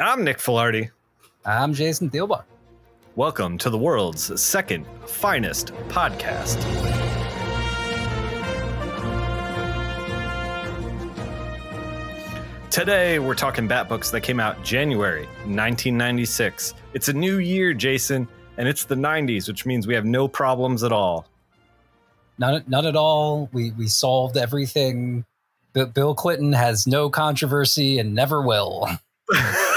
[0.00, 0.90] I'm Nick Filardi.
[1.44, 2.44] I'm Jason Thielbach.
[3.16, 6.56] Welcome to the world's second finest podcast.
[12.70, 16.74] Today, we're talking Bat books that came out January 1996.
[16.94, 20.84] It's a new year, Jason, and it's the 90s, which means we have no problems
[20.84, 21.26] at all.
[22.38, 23.48] None, none at all.
[23.52, 25.24] We we solved everything.
[25.72, 28.88] Bill Clinton has no controversy and never will.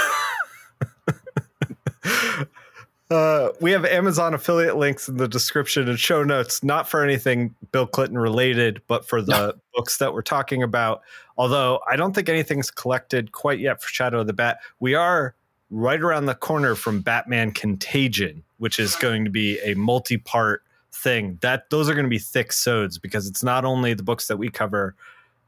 [3.12, 7.54] Uh, we have Amazon affiliate links in the description and show notes, not for anything
[7.74, 11.02] Bill Clinton related, but for the books that we're talking about.
[11.38, 14.60] Although I don't think anything's collected quite yet for Shadow of the Bat.
[14.80, 15.36] We are
[15.70, 20.64] right around the corner from Batman Contagion, which is going to be a multi part
[20.94, 21.38] thing.
[21.42, 24.38] That those are going to be thick sods because it's not only the books that
[24.38, 24.96] we cover,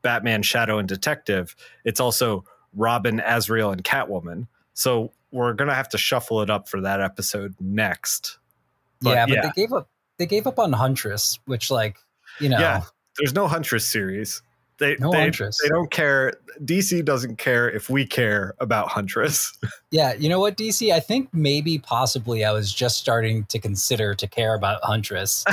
[0.01, 2.43] Batman, Shadow, and Detective, it's also
[2.75, 4.47] Robin, Azrael, and Catwoman.
[4.73, 8.37] So we're gonna have to shuffle it up for that episode next.
[9.01, 9.41] But, yeah, but yeah.
[9.41, 9.89] they gave up.
[10.19, 11.97] They gave up on Huntress, which, like,
[12.39, 12.83] you know, yeah,
[13.17, 14.41] there's no Huntress series.
[14.77, 15.59] They, no they, Huntress.
[15.61, 16.33] They don't care.
[16.63, 19.57] DC doesn't care if we care about Huntress.
[19.91, 20.91] Yeah, you know what, DC?
[20.91, 25.43] I think maybe possibly I was just starting to consider to care about Huntress,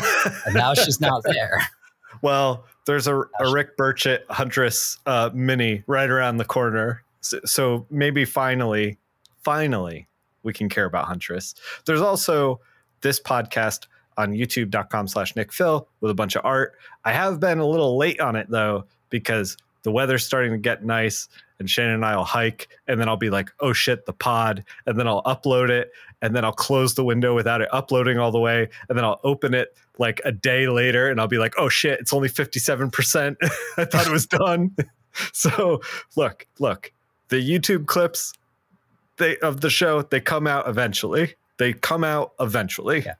[0.46, 1.60] and now she's not there.
[2.22, 7.86] Well, there's a, a Rick Burchett Huntress uh, mini right around the corner, so, so
[7.90, 8.96] maybe finally
[9.42, 10.08] finally
[10.42, 11.54] we can care about Huntress.
[11.84, 12.60] There's also
[13.02, 16.74] this podcast on youtube.com slash Nick Phil with a bunch of art.
[17.04, 20.84] I have been a little late on it though, because the weather's starting to get
[20.84, 24.12] nice and Shannon and I will hike and then I'll be like, oh shit, the
[24.12, 24.64] pod.
[24.86, 25.90] And then I'll upload it
[26.22, 28.68] and then I'll close the window without it uploading all the way.
[28.88, 32.00] And then I'll open it like a day later and I'll be like, oh shit,
[32.00, 33.36] it's only 57%.
[33.76, 34.74] I thought it was done.
[35.32, 35.80] so
[36.16, 36.92] look, look,
[37.28, 38.32] the YouTube clips
[39.20, 41.36] they of the show they come out eventually.
[41.58, 43.02] They come out eventually.
[43.06, 43.14] Yeah.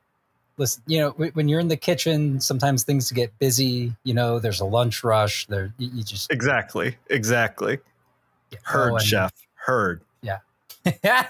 [0.56, 3.94] Listen, you know, when you're in the kitchen, sometimes things get busy.
[4.02, 5.46] You know, there's a lunch rush.
[5.46, 7.78] There, you just exactly, exactly.
[8.50, 8.58] Yeah.
[8.64, 9.32] Heard, oh, chef.
[9.54, 10.02] Heard.
[10.22, 10.38] Yeah.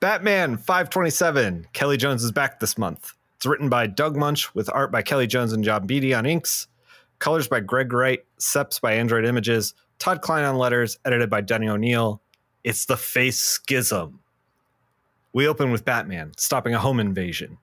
[0.00, 1.66] Batman 527.
[1.72, 3.12] Kelley Jones is back this month.
[3.36, 6.66] It's written by Doug Moench with art by Kelley Jones and John Beatty on inks,
[7.20, 11.68] colors by Greg Wright, seps by Android Images, Todd Klein on letters, edited by Denny
[11.68, 12.20] O'Neil,
[12.68, 14.20] it's the face schism.
[15.32, 17.56] We open with Batman stopping a home invasion.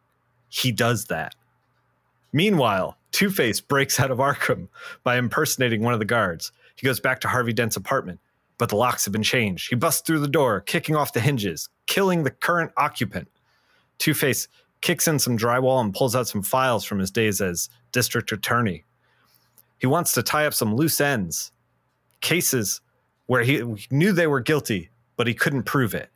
[0.50, 1.36] He does that.
[2.34, 4.68] Meanwhile, Two Face breaks out of Arkham
[5.04, 6.52] by impersonating one of the guards.
[6.76, 8.20] He goes back to Harvey Dent's apartment,
[8.58, 9.70] but the locks have been changed.
[9.70, 13.28] He busts through the door, kicking off the hinges, killing the current occupant.
[14.00, 14.48] Two Face
[14.82, 18.84] kicks in some drywall and pulls out some files from his days as district attorney.
[19.78, 21.52] He wants to tie up some loose ends,
[22.22, 22.82] cases
[23.28, 23.62] where he
[23.92, 26.10] knew they were guilty, but he couldn't prove it.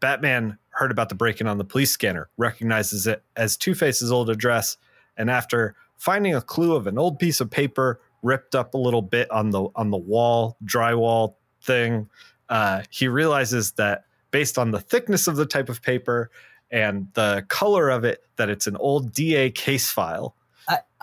[0.00, 4.12] Batman heard about the break in on the police scanner, recognizes it as Two Face's
[4.12, 4.76] old address,
[5.16, 9.02] and after finding a clue of an old piece of paper ripped up a little
[9.02, 12.08] bit on the on the wall drywall thing,
[12.48, 16.30] uh, he realizes that based on the thickness of the type of paper
[16.70, 20.34] and the color of it, that it's an old DA case file.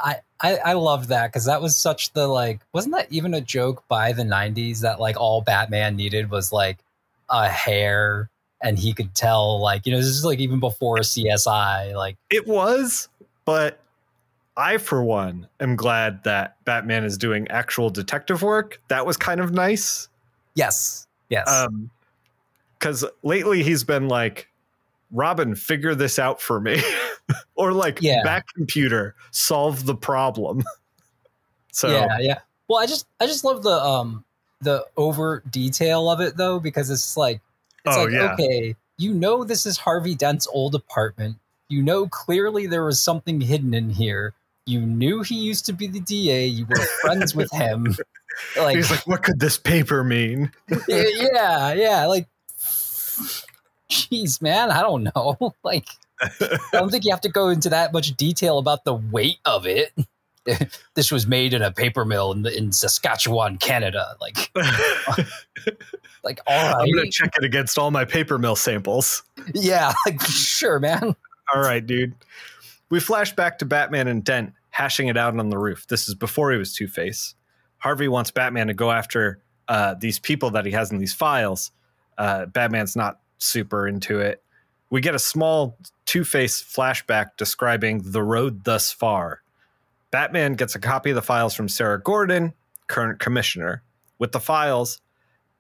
[0.04, 3.42] I, I, I, loved that because that was such the like wasn't that even a
[3.42, 6.80] joke by the 90s that like all Batman needed was like
[7.32, 8.30] a hair
[8.62, 12.48] and he could tell like you know this is like even before CSI like it
[12.48, 13.10] was
[13.46, 13.80] but
[14.58, 19.40] I for one am glad that Batman is doing actual detective work that was kind
[19.40, 20.10] of nice
[20.56, 21.90] yes yes um
[22.80, 24.48] cuz lately he's been like
[25.12, 26.82] Robin figure this out for me
[27.56, 28.24] or like yeah.
[28.24, 30.64] back computer solve the problem.
[31.72, 32.40] so Yeah, yeah.
[32.68, 34.24] Well, I just I just love the um
[34.62, 37.42] the over detail of it though because it's like
[37.86, 38.34] it's oh, like yeah.
[38.34, 41.38] okay, you know this is Harvey Dent's old apartment.
[41.70, 44.34] You know clearly there was something hidden in here.
[44.66, 46.46] You knew he used to be the DA.
[46.46, 47.96] You were friends with him.
[48.58, 50.52] Like he's like, what could this paper mean?
[50.88, 52.06] yeah, yeah.
[52.06, 52.28] Like,
[53.90, 55.54] jeez, man, I don't know.
[55.64, 55.88] Like,
[56.22, 59.66] I don't think you have to go into that much detail about the weight of
[59.66, 59.92] it.
[60.96, 64.16] this was made in a paper mill in, in Saskatchewan, Canada.
[64.20, 64.52] Like,
[66.24, 66.82] like all right.
[66.82, 69.24] I'm gonna check it against all my paper mill samples.
[69.54, 71.16] Yeah, like sure, man.
[71.54, 72.16] All right, dude.
[72.90, 75.88] We flash back to Batman and Dent hashing it out on the roof.
[75.88, 77.36] This is before he was Two Face.
[77.78, 81.72] Harvey wants Batman to go after uh, these people that he has in these files.
[82.18, 84.44] Uh, Batman's not super into it.
[84.90, 89.42] We get a small Two Face flashback describing the road thus far.
[90.12, 92.54] Batman gets a copy of the files from Sarah Gordon,
[92.88, 93.82] current commissioner.
[94.20, 95.02] With the files,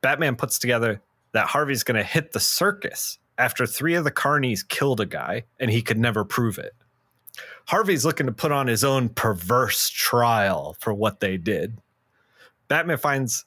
[0.01, 1.01] Batman puts together
[1.31, 5.45] that Harvey's going to hit the circus after three of the carnies killed a guy
[5.59, 6.73] and he could never prove it.
[7.67, 11.77] Harvey's looking to put on his own perverse trial for what they did.
[12.67, 13.45] Batman finds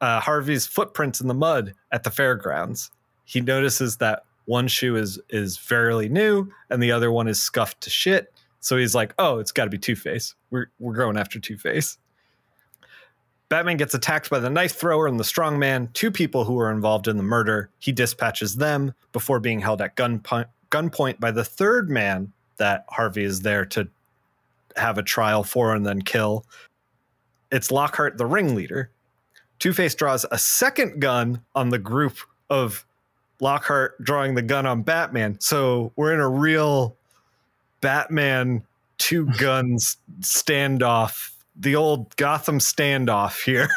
[0.00, 2.90] uh, Harvey's footprints in the mud at the fairgrounds.
[3.24, 7.82] He notices that one shoe is is fairly new and the other one is scuffed
[7.82, 8.32] to shit.
[8.60, 10.34] So he's like, "Oh, it's got to be Two Face.
[10.50, 11.98] We're we're going after Two Face."
[13.48, 16.70] Batman gets attacked by the knife thrower and the strong man, two people who were
[16.70, 17.70] involved in the murder.
[17.78, 23.24] He dispatches them before being held at gunpoint, gunpoint by the third man that Harvey
[23.24, 23.88] is there to
[24.76, 26.44] have a trial for and then kill.
[27.50, 28.90] It's Lockhart, the ringleader.
[29.58, 32.18] Two Face draws a second gun on the group
[32.50, 32.84] of
[33.40, 35.40] Lockhart drawing the gun on Batman.
[35.40, 36.97] So we're in a real
[37.80, 38.62] Batman
[38.98, 43.68] two guns standoff the old Gotham standoff here.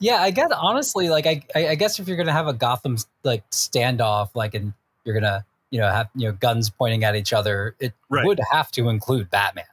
[0.00, 3.48] yeah, I guess honestly, like I, I guess if you're gonna have a Gotham like
[3.50, 4.72] standoff, like and
[5.04, 8.24] you're gonna you know have you know guns pointing at each other, it right.
[8.24, 9.64] would have to include Batman.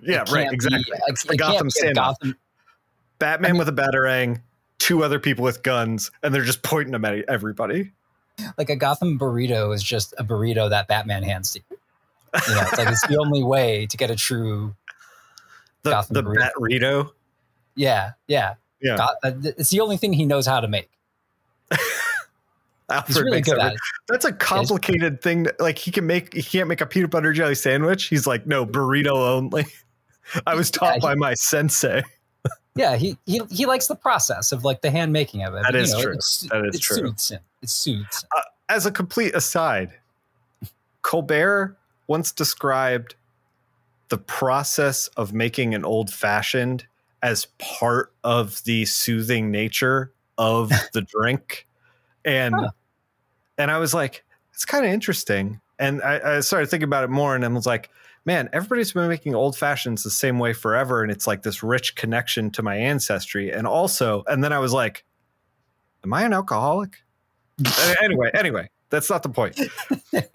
[0.00, 0.84] Yeah, right, exactly.
[0.84, 1.94] Be, the Gotham standoff.
[1.94, 2.36] Gotham.
[3.18, 4.42] Batman I mean, with a batarang,
[4.78, 7.92] two other people with guns, and they're just pointing them at everybody.
[8.58, 11.64] Like a Gotham burrito is just a burrito that Batman hands to you.
[12.48, 14.74] You know, it's like it's the only way to get a true
[15.82, 16.50] the, Gotham the burrito.
[16.58, 17.10] Batrito.
[17.74, 18.96] Yeah, yeah, yeah.
[18.96, 20.90] God, uh, it's the only thing he knows how to make.
[22.88, 23.58] Alfred really makes it.
[24.08, 25.44] That's a complicated thing.
[25.44, 28.04] To, like he can make, he can't make a peanut butter jelly sandwich.
[28.04, 29.66] He's like, no, burrito only.
[30.46, 32.02] I was taught yeah, he, by my sensei.
[32.74, 35.62] yeah, he, he he likes the process of like the hand making of it.
[35.62, 36.14] That is know, true.
[36.14, 36.96] That is it true.
[36.96, 37.40] Suits him.
[37.62, 38.24] It suits.
[38.36, 39.92] Uh, as a complete aside,
[41.02, 43.14] Colbert once described
[44.08, 46.86] the process of making an old fashioned
[47.22, 51.66] as part of the soothing nature of the drink.
[52.24, 52.70] And huh.
[53.58, 55.60] and i was like it's kind of interesting.
[55.78, 57.90] And I, I, started thinking about it more and i was like
[58.24, 61.94] man everybody's been making old fashions the same way forever and it's like this rich
[61.94, 63.52] connection to my ancestry.
[63.52, 65.04] And also and then i was like
[66.04, 67.02] am i an alcoholic?
[68.02, 69.56] Anyway anyway that's not the point.
[69.56, 69.68] He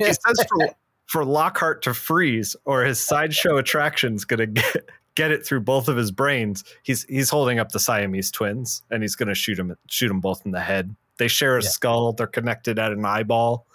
[0.06, 0.70] says for
[1.12, 5.98] for Lockhart to freeze, or his sideshow attraction's gonna get get it through both of
[5.98, 6.64] his brains.
[6.84, 10.46] He's he's holding up the Siamese twins, and he's gonna shoot him shoot them both
[10.46, 10.96] in the head.
[11.18, 11.68] They share a yeah.
[11.68, 12.14] skull.
[12.14, 13.66] They're connected at an eyeball.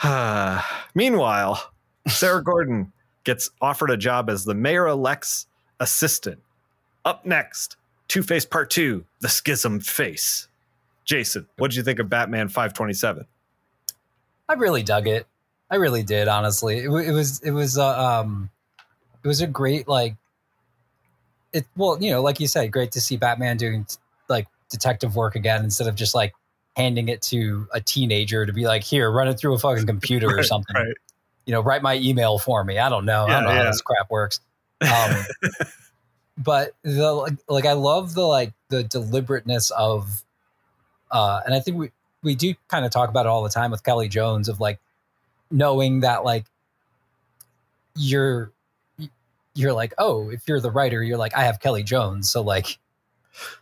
[0.94, 1.72] Meanwhile,
[2.06, 2.92] Sarah Gordon
[3.24, 5.48] gets offered a job as the mayor elect's
[5.80, 6.38] assistant.
[7.04, 7.76] Up next,
[8.06, 10.46] Two Face Part Two: The Schism Face.
[11.04, 13.26] Jason, what did you think of Batman 527?
[14.48, 15.26] I really dug it.
[15.70, 16.78] I really did, honestly.
[16.78, 18.50] It, it was it was uh, um
[19.24, 20.16] it was a great like
[21.52, 23.86] it well, you know, like you said, great to see Batman doing
[24.28, 26.34] like detective work again instead of just like
[26.76, 30.26] handing it to a teenager to be like, here, run it through a fucking computer
[30.28, 30.74] right, or something.
[30.74, 30.94] Right.
[31.46, 32.78] You know, write my email for me.
[32.78, 33.26] I don't know.
[33.26, 33.64] Yeah, I don't know yeah.
[33.64, 34.40] how this crap works.
[34.82, 35.24] Um,
[36.36, 40.22] but the like, like I love the like the deliberateness of
[41.10, 41.90] uh and I think we
[42.22, 44.78] we do kind of talk about it all the time with Kelley Jones of like
[45.50, 46.46] knowing that like
[47.96, 48.52] you're
[49.54, 52.78] you're like oh if you're the writer you're like i have kelley jones so like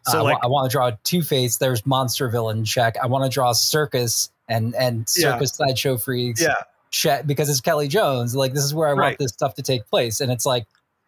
[0.03, 1.57] so uh, like, I, want to draw Two Face.
[1.57, 2.97] There's monster villain check.
[3.03, 5.67] I want to draw circus and and circus yeah.
[5.67, 6.41] sideshow freaks.
[6.41, 6.55] Yeah,
[6.91, 8.37] check because it's Kelley Jones.
[8.37, 9.07] Like this is where I right.
[9.07, 10.67] want this stuff to take place, and it's like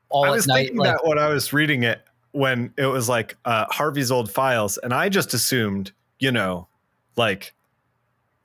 [0.09, 3.09] all I was night, thinking like, that when I was reading it when it was
[3.09, 6.67] like uh, Harvey's old files, and I just assumed you know
[7.17, 7.55] like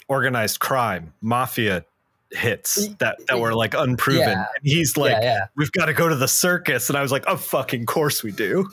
[0.08, 1.86] organized crime, mafia
[2.32, 4.30] hits that that were like unproven.
[4.30, 4.46] Yeah.
[4.64, 5.46] he's like, yeah, yeah.
[5.56, 8.32] "We've got to go to the circus," and I was like, "Oh, fucking course we
[8.32, 8.70] do."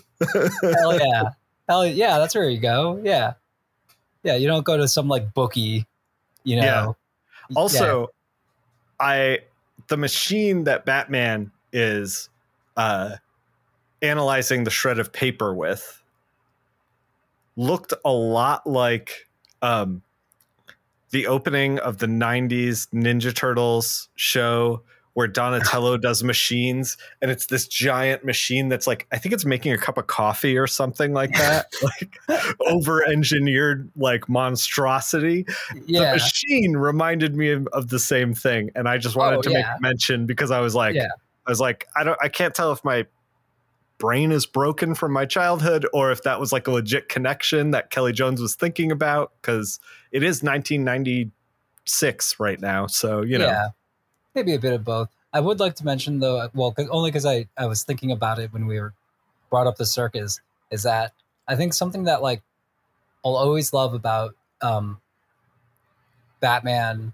[0.62, 1.22] Hell yeah,
[1.68, 3.00] hell yeah, that's where you go.
[3.02, 3.34] Yeah,
[4.22, 4.36] yeah.
[4.36, 5.86] You don't go to some like bookie,
[6.44, 6.96] you know.
[7.54, 8.08] Also,
[9.00, 9.40] I
[9.88, 12.28] the machine that Batman is
[12.76, 13.16] uh,
[14.02, 16.02] analyzing the shred of paper with
[17.56, 19.26] looked a lot like
[19.62, 20.02] um,
[21.10, 24.82] the opening of the 90s Ninja Turtles show
[25.14, 29.72] where Donatello does machines and it's this giant machine that's like I think it's making
[29.72, 32.18] a cup of coffee or something like that like
[32.60, 35.44] over engineered like monstrosity
[35.86, 36.12] yeah.
[36.12, 39.50] the machine reminded me of, of, the same thing and I just wanted oh, to
[39.50, 39.72] yeah.
[39.72, 41.08] make mention because I was like yeah.
[41.46, 43.04] I was like I don't I can't tell if my
[43.98, 47.90] brain is broken from my childhood or if that was like a legit connection that
[47.90, 49.80] Kelley Jones was thinking about because
[50.12, 52.86] it is 1996 right now.
[52.86, 53.46] So, you know.
[53.46, 53.68] Yeah,
[54.34, 55.08] maybe a bit of both.
[55.32, 58.38] I would like to mention, though, well, cause, only because I, I was thinking about
[58.38, 58.94] it when we were
[59.50, 60.40] brought up the circus,
[60.70, 61.12] is that
[61.46, 62.42] I think something that like
[63.24, 65.00] I'll always love about um,
[66.40, 67.12] Batman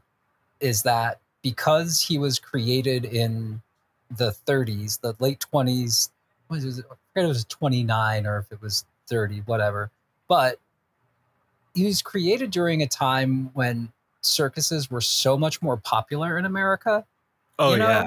[0.61, 3.63] is that because he was created in
[4.11, 6.11] the 30s, the late 20s,
[6.49, 6.85] what is it?
[6.91, 9.91] I forget it was 29 or if it was 30, whatever.
[10.29, 10.59] But
[11.75, 13.91] he was created during a time when
[14.23, 17.05] circuses were so much more popular in America.
[17.59, 17.89] Oh you know?
[17.89, 18.07] yeah.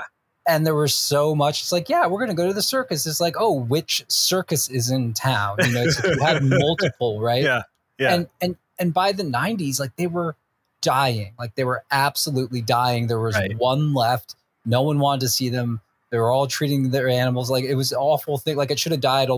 [0.49, 1.61] And there was so much.
[1.61, 3.05] It's like, yeah, we're going to go to the circus.
[3.05, 5.57] It's like, oh, which circus is in town?
[5.59, 7.43] You know, so you had multiple, right?
[7.43, 7.63] Yeah,
[7.99, 8.13] yeah.
[8.13, 10.37] And and and by the '90s, like they were
[10.81, 11.33] dying.
[11.37, 13.07] Like they were absolutely dying.
[13.07, 13.57] There was right.
[13.57, 14.35] one left.
[14.65, 15.81] No one wanted to see them.
[16.09, 18.55] They were all treating their animals like it was an awful thing.
[18.55, 19.29] Like it should have died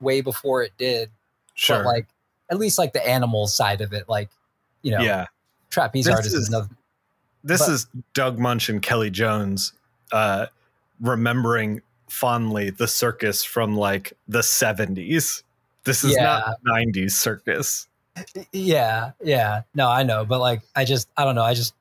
[0.00, 1.10] way before it did.
[1.54, 1.78] Sure.
[1.78, 2.06] But like
[2.50, 4.30] at least like the animal side of it, like
[4.82, 5.26] you know, yeah.
[5.70, 6.68] Trapeze this artist is, another.
[7.44, 9.72] This but, is Doug Moench and Kelley Jones
[10.12, 10.46] uh,
[11.00, 15.42] remembering fondly the circus from like the 70s.
[15.84, 16.22] This is yeah.
[16.22, 17.86] not 90s circus.
[18.52, 19.62] Yeah, yeah.
[19.74, 21.74] No, I know, but like I just I don't know, I just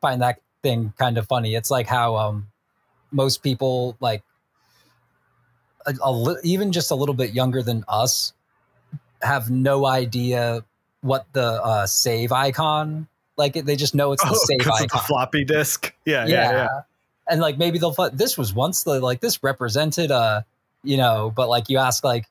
[0.00, 1.54] find that thing kind of funny.
[1.54, 2.48] It's like how um
[3.10, 4.22] most people like
[5.86, 8.32] a, a, even just a little bit younger than us
[9.22, 10.64] have no idea
[11.02, 13.06] what the uh, save icon
[13.40, 14.88] like they just know it's the oh, save icon.
[14.92, 15.92] The floppy disk.
[16.04, 16.80] Yeah, yeah, yeah, yeah.
[17.28, 20.44] And like maybe they'll this was once the like this represented a
[20.84, 22.26] you know, but like you ask like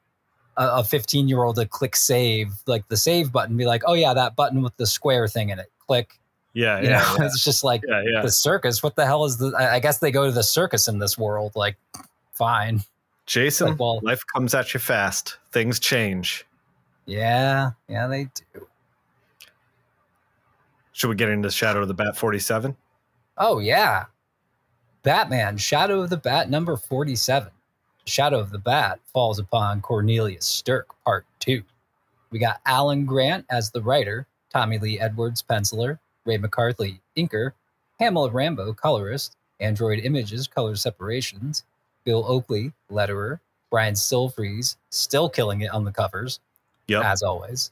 [0.55, 4.13] a 15 year old to click save, like the save button, be like, oh yeah,
[4.13, 5.71] that button with the square thing in it.
[5.87, 6.19] Click.
[6.53, 7.25] Yeah, yeah, know, yeah.
[7.25, 8.81] It's just like yeah, the circus.
[8.81, 9.53] What the hell is the?
[9.57, 11.53] I guess they go to the circus in this world.
[11.55, 11.77] Like,
[12.33, 12.81] fine.
[13.25, 15.37] Jason, like, well, life comes at you fast.
[15.51, 16.47] Things change.
[17.05, 18.67] Yeah, yeah, they do.
[20.93, 22.75] Should we get into Shadow of the Bat 47?
[23.37, 24.05] Oh, yeah.
[25.01, 27.49] Batman, Shadow of the Bat number 47.
[28.05, 31.63] Shadow of the Bat falls upon Cornelius Stirk, part two.
[32.31, 35.99] We got Alan Grant as the writer, Tommy Lee Edwards, penciler,
[36.29, 37.51] Ray McCarthy, inker,
[37.97, 41.63] Pamela Rambo, colorist, Android Images, color separations,
[42.05, 46.39] Bill Oakley, letterer, Brian Stelfreeze, still killing it on the covers,
[46.87, 47.03] yep.
[47.03, 47.71] as always,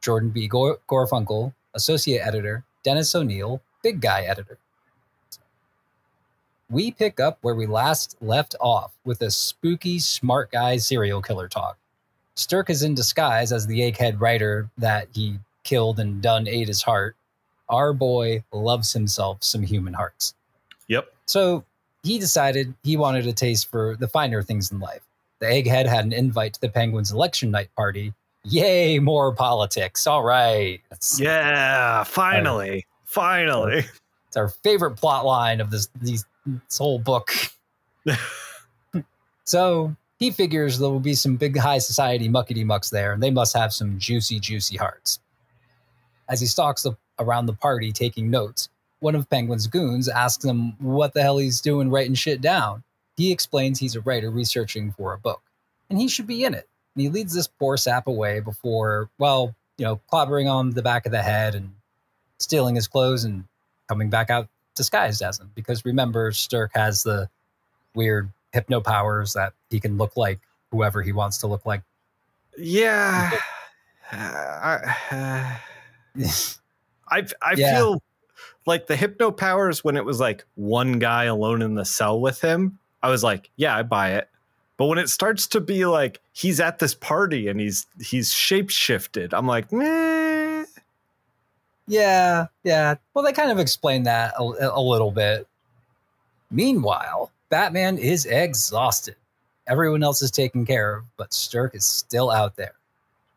[0.00, 0.48] Jordan B.
[0.48, 4.58] Gorfinkel, associate editor, Dennis O'Neil, big guy editor
[6.70, 11.48] we pick up where we last left off with a spooky smart guy serial killer
[11.48, 11.78] talk.
[12.34, 16.82] Stirk is in disguise as the egghead writer that he killed and done ate his
[16.82, 17.16] heart.
[17.68, 20.34] Our boy loves himself some human hearts.
[20.88, 21.12] Yep.
[21.26, 21.64] So
[22.02, 25.02] he decided he wanted a taste for the finer things in life.
[25.40, 28.12] The egghead had an invite to the Penguins election night party.
[28.44, 30.06] Yay, more politics.
[30.06, 30.80] All right.
[31.18, 32.86] yeah, finally.
[33.04, 33.84] finally.
[34.26, 37.30] It's our favorite plot line of this these this whole book.
[39.44, 43.30] so he figures there will be some big high society muckety mucks there, and they
[43.30, 45.20] must have some juicy, juicy hearts.
[46.28, 48.68] As he stalks the, around the party taking notes,
[49.00, 52.82] one of Penguin's goons asks him what the hell he's doing writing shit down.
[53.16, 55.42] He explains he's a writer researching for a book,
[55.90, 56.68] and he should be in it.
[56.94, 61.06] And he leads this poor sap away before, well, you know, clobbering on the back
[61.06, 61.72] of the head and
[62.38, 63.44] stealing his clothes and
[63.88, 67.28] coming back out disguised as him because remember Stirk has the
[67.94, 70.38] weird hypno powers that he can look like
[70.70, 71.82] whoever he wants to look like.
[72.56, 73.36] Yeah.
[74.12, 75.58] I,
[76.16, 76.24] uh,
[77.10, 77.74] I, I yeah.
[77.74, 78.02] feel
[78.66, 82.40] like the hypno powers when it was like one guy alone in the cell with
[82.40, 84.28] him, I was like, yeah, I buy it.
[84.76, 88.70] But when it starts to be like he's at this party and he's he's shape
[88.70, 90.64] shifted, I'm like, meh.
[91.88, 92.94] Yeah, yeah.
[93.14, 95.48] Well, they kind of explain that a, a little bit.
[96.50, 99.16] Meanwhile, Batman is exhausted.
[99.66, 102.74] Everyone else is taken care of, but Stirk is still out there.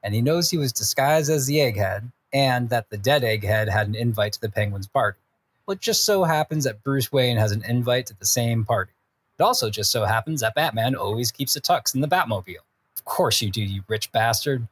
[0.03, 3.87] And he knows he was disguised as the egghead and that the dead egghead had
[3.87, 5.19] an invite to the Penguins party.
[5.65, 8.91] Well, it just so happens that Bruce Wayne has an invite to the same party.
[9.37, 12.57] It also just so happens that Batman always keeps a tux in the Batmobile.
[12.97, 14.67] Of course you do, you rich bastard.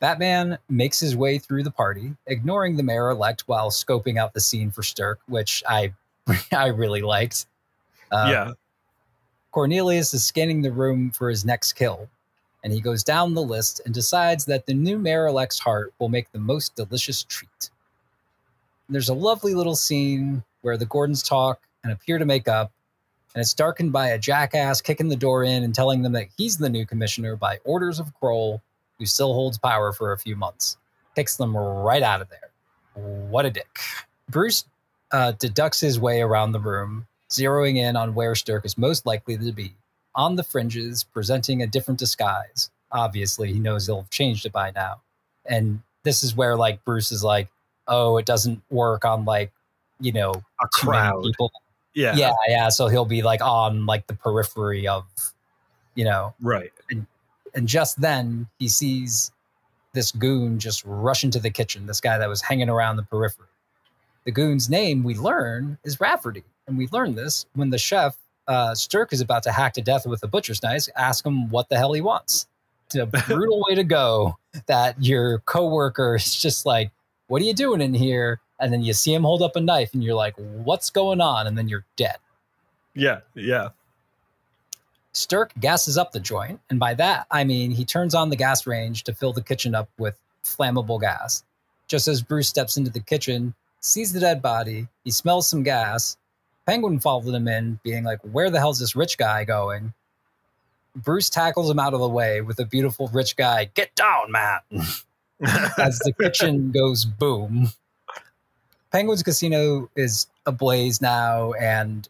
[0.00, 4.40] Batman makes his way through the party, ignoring the mayor elect while scoping out the
[4.40, 5.92] scene for Stirk, which I
[6.52, 7.46] I really liked.
[8.10, 8.52] Uh, yeah.
[9.50, 12.08] Cornelius is scanning the room for his next kill,
[12.64, 16.30] and he goes down the list and decides that the new elect's heart will make
[16.32, 17.70] the most delicious treat.
[18.86, 22.72] And there's a lovely little scene where the Gordons talk and appear to make up,
[23.34, 26.58] and it's darkened by a jackass kicking the door in and telling them that he's
[26.58, 28.60] the new commissioner by orders of Krol
[28.98, 30.76] who still holds power for a few months.
[31.14, 32.50] Kicks them right out of there.
[32.94, 33.78] What a dick.
[34.28, 34.64] Bruce
[35.12, 39.36] uh, deducts his way around the room, zeroing in on where Stirk is most likely
[39.38, 39.74] to be.
[40.18, 42.70] On the fringes, presenting a different disguise.
[42.92, 45.00] Obviously, he knows he'll have changed it by now.
[45.46, 47.48] And this is where, like, Bruce is like,
[47.86, 49.52] oh, it doesn't work on like,
[50.00, 51.22] you know, a crowd.
[51.22, 51.50] people.
[51.94, 52.14] Yeah.
[52.16, 52.34] Yeah.
[52.48, 52.68] Yeah.
[52.68, 55.04] So he'll be like on like the periphery of,
[55.94, 56.34] you know.
[56.40, 56.72] Right.
[56.90, 57.06] And,
[57.54, 59.32] and just then he sees
[59.94, 63.46] this goon just rush into the kitchen, this guy that was hanging around the periphery.
[64.24, 66.44] The goon's name, we learn, is Rafferty.
[66.66, 68.16] And we learn this when the chef,
[68.48, 71.68] uh, Stirk, is about to hack to death with a butcher's knife, ask him what
[71.68, 72.46] the hell he wants.
[72.86, 76.90] It's a brutal way to go that your coworker is just like,
[77.28, 78.40] what are you doing in here?
[78.58, 81.46] And then you see him hold up a knife and you're like, what's going on?
[81.46, 82.16] And then you're dead.
[82.94, 83.68] Yeah, yeah.
[85.12, 86.60] Stirk gasses up the joint.
[86.70, 89.74] And by that, I mean he turns on the gas range to fill the kitchen
[89.74, 91.44] up with flammable gas.
[91.86, 96.16] Just as Bruce steps into the kitchen, sees the dead body, he smells some gas.
[96.68, 99.94] Penguin followed him in, being like, Where the hell's this rich guy going?
[100.94, 104.64] Bruce tackles him out of the way with a beautiful rich guy, Get down, Matt!
[105.40, 107.72] as the kitchen goes boom.
[108.92, 112.06] Penguin's Casino is ablaze now, and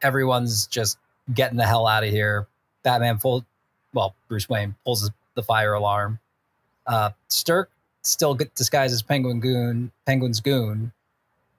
[0.00, 0.98] everyone's just
[1.34, 2.46] getting the hell out of here.
[2.84, 3.44] Batman full,
[3.92, 6.20] well, Bruce Wayne pulls the fire alarm.
[6.86, 7.70] Uh, Stirk
[8.02, 10.92] still get disguised Penguin Goon, Penguin's Goon,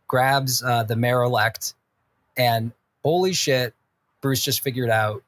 [0.07, 1.73] grabs uh, the mayor elect,
[2.39, 2.71] and
[3.03, 3.75] holy shit,
[4.21, 5.23] Bruce just figured out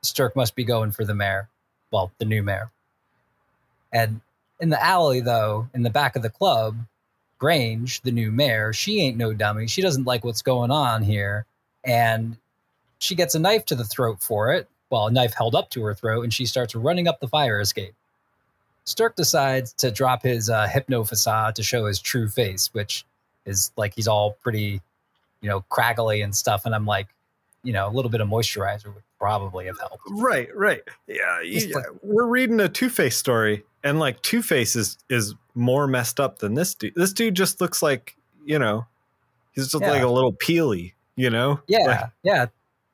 [0.00, 1.48] Stirk must be going for the mayor.
[1.90, 2.70] Well, the new mayor.
[3.92, 4.22] And
[4.60, 6.76] in the alley, though, in the back of the club,
[7.38, 9.66] Grange, the new mayor, she ain't no dummy.
[9.66, 11.44] She doesn't like what's going on here.
[11.84, 12.36] And
[12.98, 14.68] she gets a knife to the throat for it.
[14.88, 17.60] Well, a knife held up to her throat, and she starts running up the fire
[17.60, 17.94] escape.
[18.84, 23.04] Stirk decides to drop his uh, hypno facade to show his true face, which
[23.44, 24.80] is like he's all pretty,
[25.42, 26.64] you know, craggly and stuff.
[26.64, 27.08] And I'm like,
[27.62, 30.02] you know, a little bit of moisturizer would probably have helped.
[30.10, 30.82] Right, right.
[31.06, 31.76] Yeah, yeah.
[31.76, 36.18] Like, we're reading a Two Face story, and like Two Face is is more messed
[36.18, 36.94] up than this dude.
[36.96, 38.86] This dude just looks like you know,
[39.52, 39.90] he's just yeah.
[39.90, 40.94] like a little peely.
[41.14, 41.60] You know?
[41.66, 42.46] Yeah, like, yeah.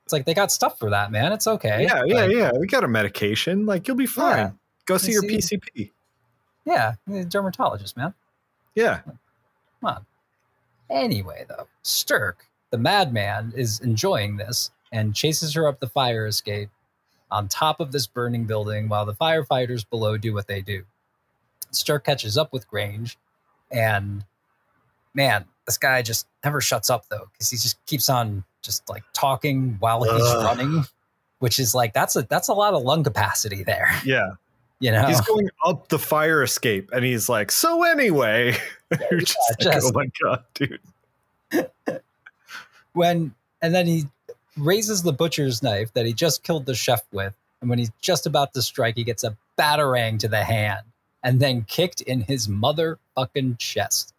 [0.04, 1.32] It's like they got stuff for that, man.
[1.32, 1.82] It's okay.
[1.82, 2.50] Yeah, yeah, like, yeah.
[2.58, 3.66] We got a medication.
[3.66, 4.38] Like you'll be fine.
[4.38, 4.50] Yeah.
[4.86, 5.90] Go see you your see, PCP.
[6.64, 6.94] Yeah,
[7.28, 8.14] dermatologist, man.
[8.74, 9.00] Yeah.
[9.04, 9.16] Come
[9.82, 10.06] on.
[10.90, 16.70] Anyway, though, Stirk, the madman, is enjoying this and chases her up the fire escape
[17.30, 20.84] on top of this burning building while the firefighters below do what they do.
[21.70, 23.18] Stirk catches up with Grange,
[23.70, 24.24] and
[25.12, 29.04] man, this guy just never shuts up though, because he just keeps on just like
[29.12, 30.44] talking while he's Ugh.
[30.44, 30.84] running,
[31.40, 33.90] which is like that's a that's a lot of lung capacity there.
[34.04, 34.30] Yeah.
[34.80, 38.56] You know, he's going up the fire escape, and he's like, "So anyway,"
[38.92, 40.80] yeah, you're just, yeah, like, "Oh my god, dude!"
[42.92, 44.04] when and then he
[44.56, 48.24] raises the butcher's knife that he just killed the chef with, and when he's just
[48.24, 50.86] about to strike, he gets a batarang to the hand,
[51.24, 54.14] and then kicked in his motherfucking chest.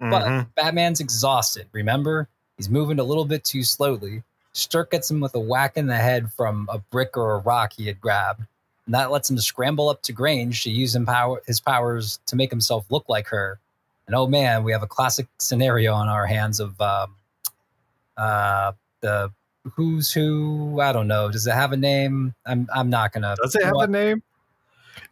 [0.00, 0.10] Mm-hmm.
[0.10, 1.66] But Batman's exhausted.
[1.72, 4.22] Remember, he's moving a little bit too slowly.
[4.52, 7.74] Stirk gets him with a whack in the head from a brick or a rock
[7.76, 8.46] he had grabbed
[8.88, 12.48] and that lets him scramble up to Grange to use power, his powers to make
[12.48, 13.60] himself look like her.
[14.06, 17.14] And oh man, we have a classic scenario on our hands of um,
[18.16, 18.72] uh,
[19.02, 19.30] the
[19.74, 20.80] who's who.
[20.80, 21.30] I don't know.
[21.30, 22.34] Does it have a name?
[22.46, 23.36] I'm I'm not gonna.
[23.42, 24.22] Does it have a name?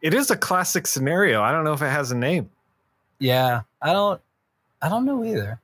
[0.01, 1.43] It is a classic scenario.
[1.43, 2.49] I don't know if it has a name.
[3.19, 4.23] Yeah, I don't.
[4.81, 5.61] I don't know either.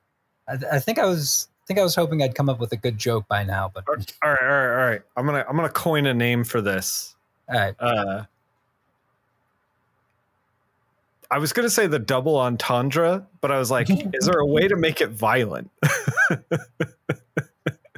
[0.47, 2.77] I, I think I was I think I was hoping I'd come up with a
[2.77, 5.01] good joke by now, but all right, all right, all right.
[5.17, 7.15] I'm gonna I'm gonna coin a name for this.
[7.49, 7.75] All right.
[7.79, 8.23] Uh,
[11.29, 14.45] I was going to say the double entendre, but I was like, is there a
[14.45, 15.71] way to make it violent?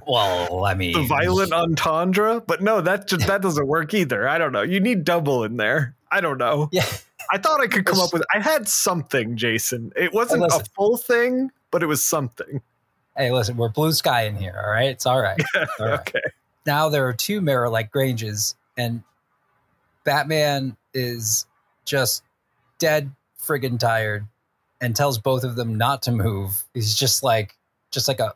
[0.07, 4.27] well, I mean, the violent entendre, but no, that just that doesn't work either.
[4.27, 4.61] I don't know.
[4.61, 5.95] You need double in there.
[6.09, 6.69] I don't know.
[6.71, 6.85] Yeah.
[7.31, 8.23] I thought I could come up with.
[8.33, 9.91] I had something, Jason.
[9.95, 12.61] It wasn't hey, a full thing, but it was something.
[13.17, 14.61] Hey, listen, we're blue sky in here.
[14.63, 15.41] All right, it's all right.
[15.55, 15.99] All right.
[15.99, 16.21] okay.
[16.65, 19.03] Now there are two mirror like Granges, and
[20.05, 21.45] Batman is
[21.83, 22.23] just
[22.79, 24.25] dead friggin' tired
[24.79, 26.63] and tells both of them not to move.
[26.73, 27.57] He's just like
[27.91, 28.33] just like a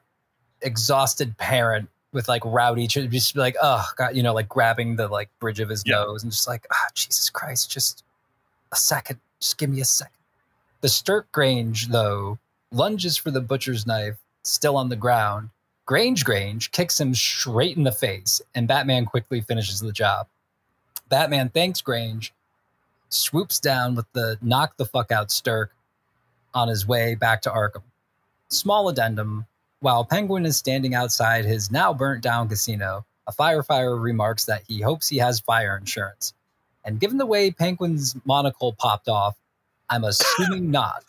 [0.61, 5.29] exhausted parent with like rowdy just like oh god you know like grabbing the like
[5.39, 8.03] bridge of his nose and just like ah oh, jesus christ just
[8.71, 10.13] a second just give me a second.
[10.81, 12.39] The stirk grange though
[12.71, 15.49] lunges for the butcher's knife still on the ground.
[15.85, 20.27] Grange grange kicks him straight in the face and batman quickly finishes the job
[21.09, 22.33] Batman thanks Grange,
[23.09, 25.71] swoops down with the knock the fuck out Stirk
[26.53, 27.83] on his way back to Arkham.
[28.47, 29.45] Small addendum
[29.81, 34.81] while Penguin is standing outside his now burnt down casino, a firefighter remarks that he
[34.81, 36.33] hopes he has fire insurance.
[36.83, 39.37] And given the way Penguin's monocle popped off,
[39.89, 41.03] I'm assuming not.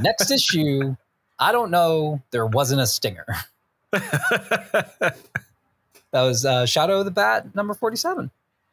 [0.00, 0.96] Next issue,
[1.38, 2.22] I don't know.
[2.30, 3.26] There wasn't a stinger.
[3.90, 5.16] that
[6.12, 8.30] was uh, Shadow of the Bat number forty-seven.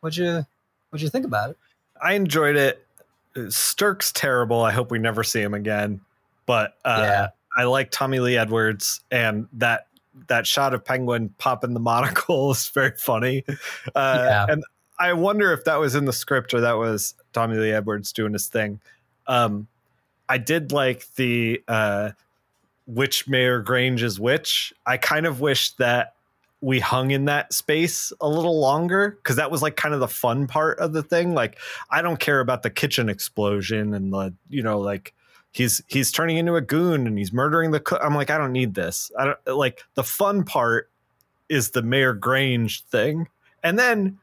[0.08, 0.46] What'd you
[0.90, 1.58] What'd you think about it?
[2.02, 2.88] I enjoyed it.
[3.50, 4.62] Stirk's terrible.
[4.62, 6.00] I hope we never see him again.
[6.46, 7.28] But uh, yeah.
[7.58, 9.88] I like Tommy Lee Edwards, and that
[10.30, 13.44] that shot of Penguin popping the monocle is very funny.
[13.94, 14.46] Uh, yeah.
[14.48, 14.64] And
[14.98, 18.32] I wonder if that was in the script or that was Tommy Lee Edwards doing
[18.32, 18.80] his thing.
[19.28, 19.68] Um,
[20.30, 22.12] I did like the uh,
[22.86, 24.74] which Mayor Grange is which.
[24.86, 26.14] I kind of wish that
[26.62, 30.08] we hung in that space a little longer because that was like kind of the
[30.08, 31.34] fun part of the thing.
[31.34, 31.60] Like,
[31.92, 35.14] I don't care about the kitchen explosion and the, you know, like
[35.52, 38.00] he's he's turning into a goon and he's murdering the cook.
[38.04, 39.12] I'm like, I don't need this.
[39.18, 40.90] I don't like the fun part
[41.50, 43.28] is the Mayor Grange thing.
[43.64, 44.18] And then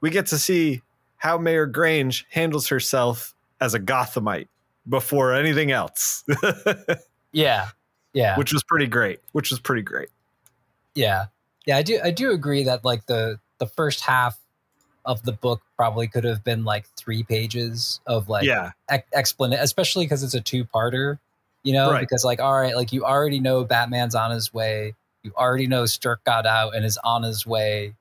[0.00, 0.82] we get to see
[1.16, 4.48] how Mayor Grange handles herself as a Gothamite
[4.88, 6.24] before anything else.
[7.32, 7.68] yeah.
[8.12, 8.36] Yeah.
[8.36, 9.20] Which was pretty great.
[9.32, 10.08] Which was pretty great.
[10.94, 11.26] Yeah.
[11.68, 14.38] Yeah, I do I do agree that like the the first half
[15.04, 19.62] of the book probably could have been like three pages of like yeah ex- explanation,
[19.62, 21.18] especially because it's a two parter.
[21.64, 22.00] You know, right.
[22.00, 24.94] because like all right, like you already know Batman's on his way.
[25.22, 27.94] You already know Stirk got out and is on his way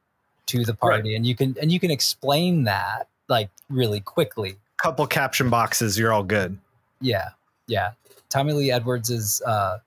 [0.45, 1.17] to the party, right.
[1.17, 4.55] and you can and you can explain that like really quickly.
[4.77, 6.57] Couple caption boxes, you're all good.
[7.01, 7.31] Yeah,
[7.67, 7.91] yeah.
[8.29, 9.79] Tommy Lee Edwards's uh,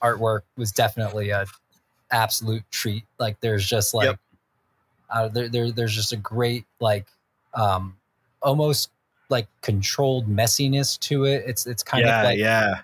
[0.00, 1.46] artwork was definitely a
[2.10, 3.04] absolute treat.
[3.18, 4.20] Like there's just like yep.
[5.10, 7.06] uh, there, there there's just a great like
[7.54, 7.96] um
[8.42, 8.90] almost
[9.30, 11.44] like controlled messiness to it.
[11.46, 12.80] It's it's kind yeah, of like yeah.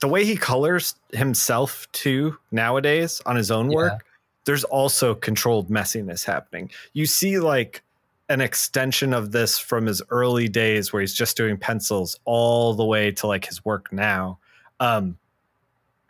[0.00, 3.98] The way he colors himself too nowadays on his own work, yeah.
[4.46, 6.70] there's also controlled messiness happening.
[6.94, 7.82] You see like
[8.30, 12.84] an extension of this from his early days where he's just doing pencils all the
[12.84, 14.38] way to like his work now.
[14.78, 15.18] Um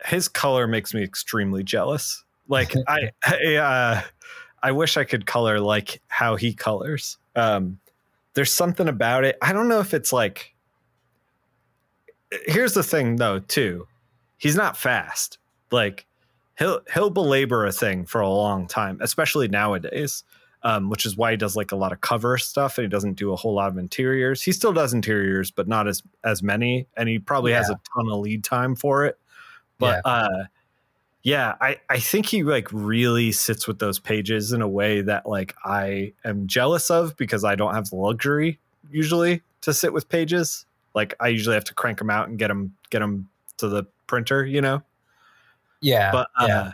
[0.05, 2.23] his color makes me extremely jealous.
[2.51, 4.01] Like I, I, uh,
[4.61, 7.17] I wish I could color like how he colors.
[7.35, 7.79] Um,
[8.35, 9.37] there's something about it.
[9.41, 10.53] I don't know if it's like.
[12.45, 13.39] Here's the thing, though.
[13.39, 13.87] Too,
[14.37, 15.39] he's not fast.
[15.71, 16.05] Like
[16.59, 20.23] he'll he'll belabor a thing for a long time, especially nowadays.
[20.63, 23.15] Um, which is why he does like a lot of cover stuff and he doesn't
[23.15, 24.43] do a whole lot of interiors.
[24.43, 27.57] He still does interiors, but not as as many, and he probably yeah.
[27.57, 29.17] has a ton of lead time for it.
[29.79, 30.11] But yeah.
[30.11, 30.43] uh
[31.23, 35.27] yeah, I, I think he like really sits with those pages in a way that
[35.27, 40.09] like I am jealous of because I don't have the luxury usually to sit with
[40.09, 40.65] pages.
[40.95, 43.85] Like I usually have to crank them out and get them get them to the
[44.07, 44.81] printer, you know.
[45.81, 46.71] Yeah, but uh, yeah,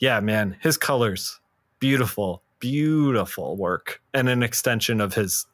[0.00, 1.40] yeah, man, his colors
[1.78, 5.46] beautiful, beautiful work, and an extension of his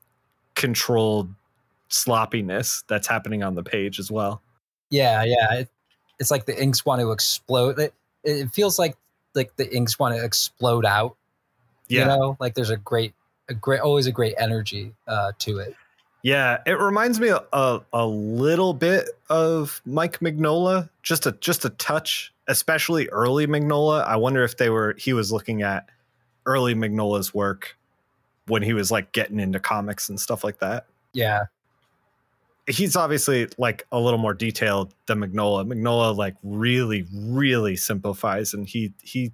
[0.54, 1.34] controlled
[1.88, 4.42] sloppiness that's happening on the page as well.
[4.90, 5.68] Yeah, yeah, it,
[6.18, 7.78] it's like the inks want to explode.
[7.78, 8.96] It, it feels like
[9.34, 11.16] like the inks want to explode out.
[11.88, 12.00] Yeah.
[12.00, 13.14] You know, like there's a great,
[13.48, 15.74] a great, always a great energy uh, to it.
[16.22, 21.64] Yeah, it reminds me a, a, a little bit of Mike Mignola, just a just
[21.64, 24.04] a touch, especially early Mignola.
[24.04, 25.88] I wonder if they were he was looking at
[26.44, 27.76] early Mignola's work
[28.46, 30.86] when he was like getting into comics and stuff like that.
[31.14, 31.44] Yeah,
[32.66, 35.66] he's obviously like a little more detailed than Mignola.
[35.66, 39.32] Mignola like really, really simplifies, and he he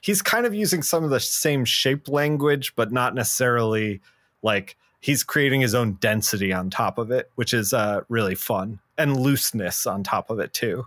[0.00, 4.00] he's kind of using some of the same shape language, but not necessarily
[4.42, 8.78] like he's creating his own density on top of it, which is uh, really fun
[8.96, 10.86] and looseness on top of it too.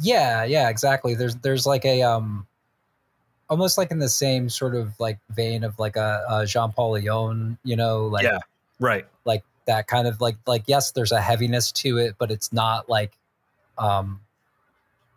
[0.00, 1.14] Yeah, yeah, exactly.
[1.14, 2.46] There's there's like a um
[3.48, 6.92] almost like in the same sort of like vein of like a, a John Paul
[6.92, 8.38] Leon, you know, like yeah,
[8.78, 12.52] right, like that kind of like like yes there's a heaviness to it but it's
[12.52, 13.12] not like
[13.78, 14.20] um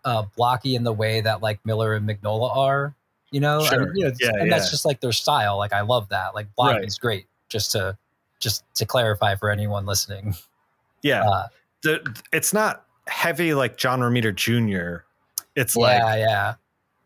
[0.05, 2.95] uh blocky in the way that like miller and mignola are
[3.31, 3.83] you know, sure.
[3.83, 4.57] I mean, you know yeah, and yeah.
[4.57, 5.57] that's just like their style.
[5.57, 6.33] Like i love that.
[6.33, 7.97] Like blocky is great just to
[8.39, 10.35] just to clarify for anyone listening.
[11.01, 11.23] Yeah.
[11.29, 11.47] Uh,
[11.81, 15.05] the, it's not heavy like john romita jr
[15.55, 16.53] it's yeah, like yeah.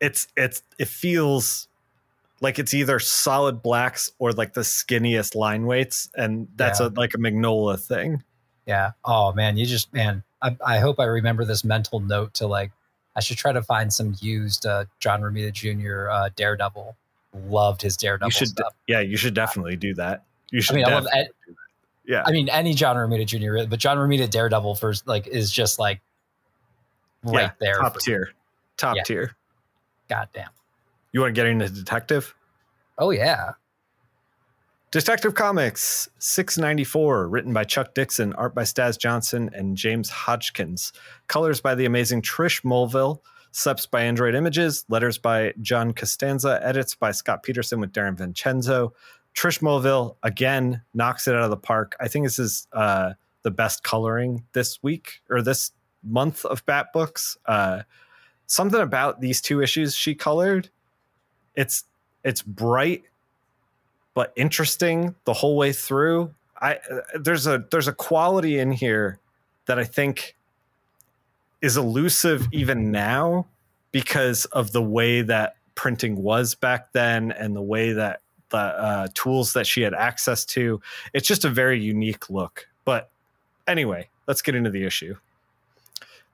[0.01, 1.67] it's it's it feels
[2.43, 6.87] like it's either solid blacks or like the skinniest line weights, and that's yeah.
[6.87, 8.21] a like a Mignola thing.
[8.67, 8.91] Yeah.
[9.03, 10.23] Oh man, you just man.
[10.41, 12.71] I, I hope I remember this mental note to like.
[13.15, 16.09] I should try to find some used uh, John Romita Jr.
[16.09, 16.95] Uh, Daredevil.
[17.47, 18.73] Loved his Daredevil you should, stuff.
[18.87, 20.23] Yeah, you should definitely do that.
[20.51, 20.75] You should.
[20.75, 21.07] I mean, I love
[22.05, 22.23] yeah.
[22.25, 23.67] I mean, any John Romita Jr.
[23.69, 26.01] But John Romita Daredevil first, like, is just like
[27.23, 27.75] right yeah, there.
[27.75, 28.33] Top tier.
[28.77, 29.03] Top yeah.
[29.03, 29.35] tier.
[30.09, 30.49] God damn.
[31.13, 32.35] You want to get into detective?
[32.97, 33.51] Oh yeah.
[34.91, 40.93] Detective Comics 694, written by Chuck Dixon, art by Staz Johnson and James Hodgkins,
[41.27, 43.19] colors by the amazing Trish Mulvihill,
[43.51, 48.93] Seps by Android Images, letters by John Costanza, edits by Scott Peterson with Darren Vincenzo.
[49.35, 51.95] Trish Mulvihill again knocks it out of the park.
[51.99, 55.71] I think this is uh, the best coloring this week or this
[56.03, 57.37] month of Bat books.
[57.47, 57.83] Uh,
[58.45, 60.69] something about these two issues she colored.
[61.55, 61.83] It's
[62.23, 63.03] it's bright
[64.13, 66.33] but interesting the whole way through.
[66.59, 69.19] I uh, there's a there's a quality in here
[69.65, 70.35] that I think
[71.61, 73.47] is elusive even now
[73.91, 79.07] because of the way that printing was back then and the way that the uh,
[79.13, 80.81] tools that she had access to.
[81.13, 82.67] It's just a very unique look.
[82.85, 83.09] But
[83.67, 85.15] anyway, let's get into the issue.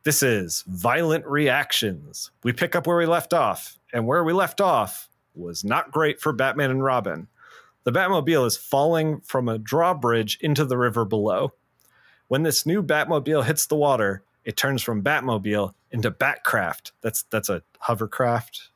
[0.03, 2.31] This is Violent Reactions.
[2.43, 5.08] We pick up where we left off, and where we left off
[5.39, 7.27] was not great for Batman and Robin.
[7.83, 11.53] The Batmobile is falling from a drawbridge into the river below.
[12.27, 16.91] When this new Batmobile hits the water, it turns from Batmobile into Batcraft.
[17.01, 18.69] That's that's a hovercraft,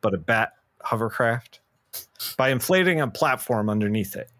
[0.00, 1.60] but a bat hovercraft.
[2.36, 4.30] By inflating a platform underneath it,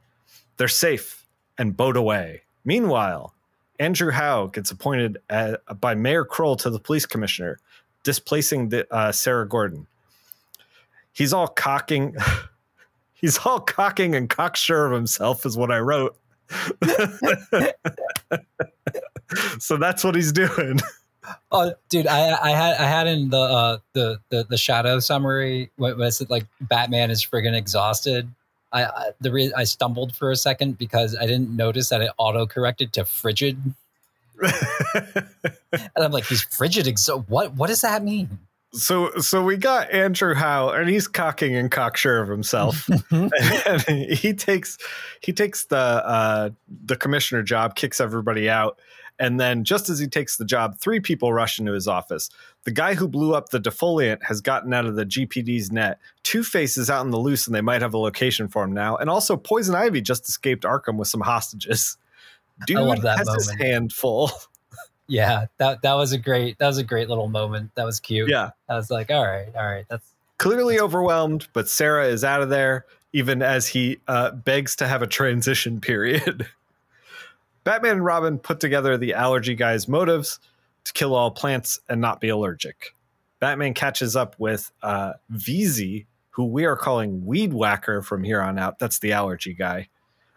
[0.57, 1.25] they're safe
[1.59, 2.43] and boat away.
[2.65, 3.35] Meanwhile,
[3.79, 7.59] Andrew Howe gets appointed at, by Mayor Krol to the police commissioner,
[8.03, 9.87] displacing the, uh, Sarah Gordon.
[11.13, 12.17] He's all cocking.
[13.15, 16.17] he's all cocking and cocksure of himself, is what I wrote.
[19.59, 20.81] so that's what he's doing.
[21.53, 25.71] Oh, dude, I I had I had in the uh, the, the the shadow summary
[25.77, 28.29] when, I said like Batman is friggin' exhausted.
[28.73, 32.11] I, I the re- I stumbled for a second because I didn't notice that it
[32.19, 33.59] auto corrected to frigid,
[34.43, 36.99] and I'm like, he's frigid.
[36.99, 38.39] So what what does that mean?
[38.73, 42.89] So so we got Andrew Howe, and he's cocking and cocksure of himself.
[43.89, 44.79] he takes
[45.21, 46.51] he takes the uh,
[46.85, 48.79] the commissioner job, kicks everybody out,
[49.19, 52.31] and then just as he takes the job, three people rush into his office.
[52.65, 55.99] The guy who blew up the defoliant has gotten out of the GPD's net.
[56.23, 58.97] Two Faces out in the loose, and they might have a location for him now.
[58.97, 61.99] And also, Poison Ivy just escaped Arkham with some hostages.
[62.67, 63.35] Dude has moment.
[63.35, 64.31] his hand full.
[65.11, 67.73] yeah, that that was a great that was a great little moment.
[67.75, 68.31] That was cute.
[68.31, 72.25] Yeah, I was like, all right, all right, that's clearly that's overwhelmed, but Sarah is
[72.25, 72.87] out of there.
[73.13, 76.47] Even as he uh, begs to have a transition period.
[77.65, 80.39] Batman and Robin put together the allergy guy's motives
[80.85, 82.95] to kill all plants and not be allergic.
[83.41, 88.61] Batman catches up with uh, VZ, who we are calling Weed Whacker from here on
[88.61, 88.79] out.
[88.79, 89.89] That's the allergy guy.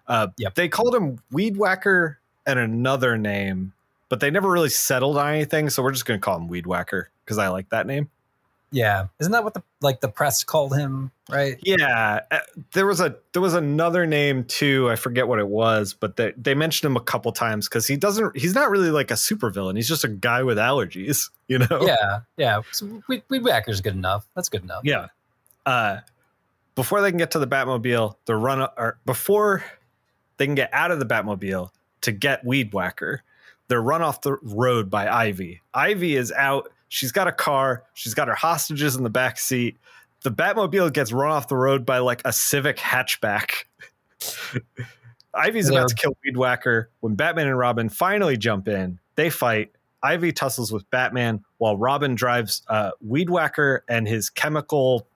[0.07, 0.55] Uh, yep.
[0.55, 3.73] They called him Weed Whacker and another name
[4.13, 5.71] but they never really settled on anything.
[5.71, 8.11] So we're just going to call him Weed Whacker because I like that name.
[8.69, 11.09] Yeah, isn't that what the like the press called him?
[11.31, 11.57] Right?
[11.63, 12.39] Yeah, uh,
[12.73, 14.87] there was a there was another name too.
[14.87, 17.97] I forget what it was, but they they mentioned him a couple times because he
[17.97, 18.37] doesn't.
[18.37, 19.77] He's not really like a supervillain.
[19.77, 21.31] He's just a guy with allergies.
[21.47, 21.81] You know?
[21.81, 22.61] Yeah, yeah.
[22.71, 24.27] So Weed, Weed Whacker's good enough.
[24.35, 24.81] That's good enough.
[24.83, 25.07] Yeah.
[25.65, 26.01] Uh,
[26.75, 29.63] before they can get to the Batmobile, the run or before
[30.37, 31.71] they can get out of the Batmobile
[32.01, 33.23] to get Weed Whacker,
[33.67, 35.61] they're run off the road by Ivy.
[35.73, 36.71] Ivy is out.
[36.89, 37.83] She's got a car.
[37.93, 39.77] She's got her hostages in the back seat.
[40.21, 43.65] The Batmobile gets run off the road by like a Civic hatchback.
[45.33, 48.99] Ivy's about to kill Weed Whacker when Batman and Robin finally jump in.
[49.15, 49.71] They fight.
[50.03, 55.07] Ivy tussles with Batman while Robin drives uh, Weed Whacker and his chemical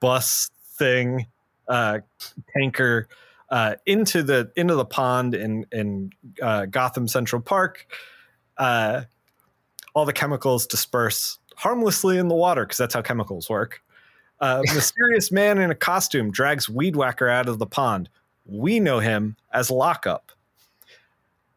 [0.00, 1.26] bus thing,
[1.68, 2.00] uh,
[2.54, 3.08] tanker
[3.52, 6.10] uh, into the into the pond in in
[6.40, 7.86] uh, Gotham Central Park.
[8.56, 9.02] Uh,
[9.94, 13.82] all the chemicals disperse harmlessly in the water because that's how chemicals work.
[14.40, 18.08] A mysterious man in a costume drags Weed Whacker out of the pond.
[18.46, 20.32] We know him as Lockup.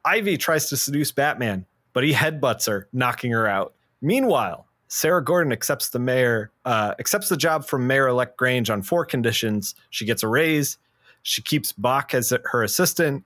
[0.04, 3.74] Ivy tries to seduce Batman, but he headbutts her, knocking her out.
[4.02, 9.06] Meanwhile, Sarah Gordon accepts the mayor uh, accepts the job from Mayor-elect Grange on four
[9.06, 10.78] conditions: she gets a raise,
[11.26, 13.26] she keeps Bach as her assistant.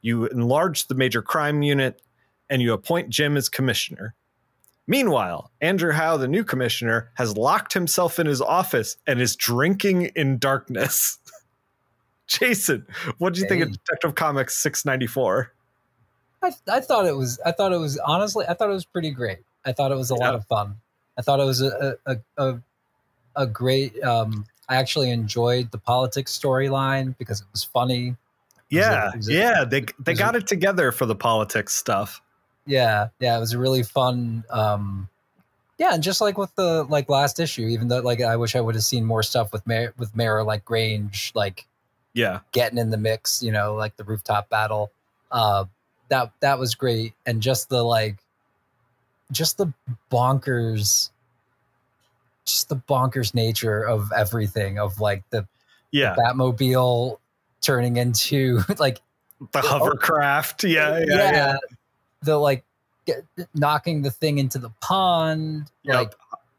[0.00, 2.00] You enlarge the major crime unit
[2.48, 4.14] and you appoint Jim as commissioner.
[4.86, 10.10] Meanwhile, Andrew Howe, the new commissioner, has locked himself in his office and is drinking
[10.16, 11.18] in darkness.
[12.26, 12.86] Jason,
[13.18, 15.52] what do you think of Detective Comics 694?
[16.42, 19.10] I, I thought it was I thought it was honestly I thought it was pretty
[19.10, 19.40] great.
[19.66, 20.26] I thought it was a yeah.
[20.26, 20.76] lot of fun.
[21.18, 22.60] I thought it was a a, a,
[23.36, 28.16] a great um, I actually enjoyed the politics storyline because it was funny.
[28.70, 32.22] Yeah, it was a, yeah, they they got it together for the politics stuff.
[32.66, 34.44] Yeah, yeah, it was a really fun.
[34.50, 35.08] Um,
[35.78, 38.60] yeah, and just like with the like last issue, even though like I wish I
[38.60, 41.66] would have seen more stuff with Mayor with Mayor like Grange, like
[42.14, 44.90] yeah, getting in the mix, you know, like the rooftop battle.
[45.30, 45.64] Uh,
[46.08, 48.18] that that was great, and just the like,
[49.32, 49.72] just the
[50.10, 51.10] bonkers,
[52.44, 55.46] just the bonkers nature of everything of like the
[55.90, 57.18] yeah the Batmobile
[57.60, 59.00] turning into like
[59.52, 60.64] the hovercraft.
[60.64, 61.32] Yeah, yeah, yeah.
[61.32, 61.56] yeah.
[62.22, 62.64] The like
[63.04, 65.70] get, knocking the thing into the pond.
[65.82, 65.94] Yep.
[65.94, 66.14] Like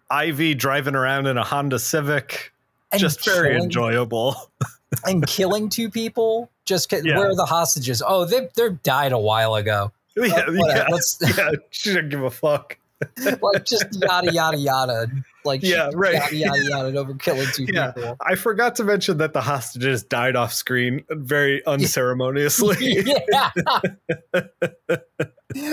[0.09, 2.51] Ivy driving around in a Honda Civic.
[2.97, 4.35] Just killing, very enjoyable.
[5.05, 6.49] and killing two people.
[6.65, 7.17] Just yeah.
[7.17, 8.01] where are the hostages?
[8.05, 9.91] Oh, they they're died a while ago.
[10.15, 10.87] Yeah, yeah,
[11.21, 11.51] yeah.
[11.71, 12.77] She didn't give a fuck.
[13.41, 15.07] like just yada yada yada.
[15.43, 16.13] Like yeah, right.
[16.31, 17.91] Yada yada yada over killing two yeah.
[17.91, 18.17] people.
[18.21, 23.03] I forgot to mention that the hostages died off screen very unceremoniously.
[23.27, 23.51] yeah,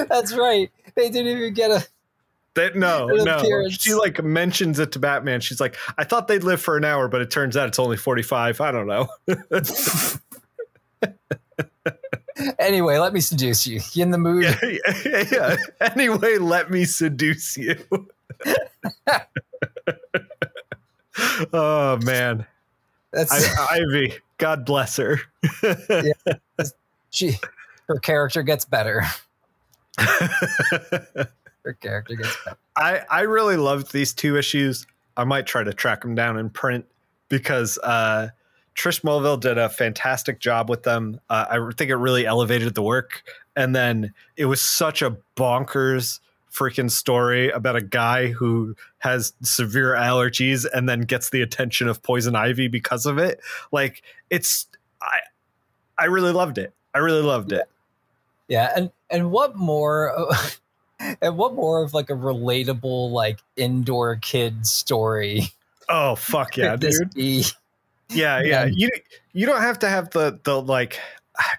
[0.09, 0.71] that's right.
[0.95, 1.87] They didn't even get a
[2.55, 3.39] that no, no.
[3.39, 3.81] Appearance.
[3.81, 5.41] She like mentions it to Batman.
[5.41, 7.97] She's like, I thought they'd live for an hour, but it turns out it's only
[7.97, 8.61] 45.
[8.61, 9.09] I don't know.
[12.59, 13.81] Anyway, let me seduce you.
[13.93, 14.45] You in the mood?
[14.45, 14.57] Yeah,
[15.05, 15.57] yeah, yeah.
[15.81, 17.77] Anyway, let me seduce you.
[21.53, 22.47] oh man.
[23.13, 24.15] That's I, Ivy.
[24.39, 25.21] God bless her.
[25.63, 26.13] yeah.
[27.11, 27.37] She
[27.89, 29.05] her character gets better
[29.99, 32.57] her character gets better.
[32.77, 34.87] I I really loved these two issues.
[35.17, 36.87] I might try to track them down in print
[37.29, 38.29] because uh,
[38.75, 41.21] Trish Mulvihill did a fantastic job with them.
[41.29, 43.23] Uh, I think it really elevated the work,
[43.55, 46.21] and then it was such a bonkers
[46.53, 52.03] freaking story about a guy who has severe allergies and then gets the attention of
[52.03, 53.41] poison ivy because of it.
[53.73, 54.67] Like it's
[55.01, 55.21] I
[55.99, 56.73] I really loved it.
[56.95, 57.69] I really loved it.
[58.49, 60.29] Yeah, and and what more
[61.23, 65.49] and what more of like a relatable like indoor kid story?
[65.89, 67.15] Oh fuck yeah, dude!
[67.15, 67.45] Be?
[68.15, 68.65] Yeah, yeah.
[68.65, 68.91] You
[69.33, 70.99] you don't have to have the the like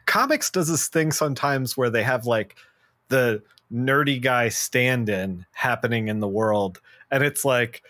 [0.06, 2.56] comics does this thing sometimes where they have like
[3.10, 6.80] the nerdy guy stand-in happening in the world,
[7.12, 7.84] and it's like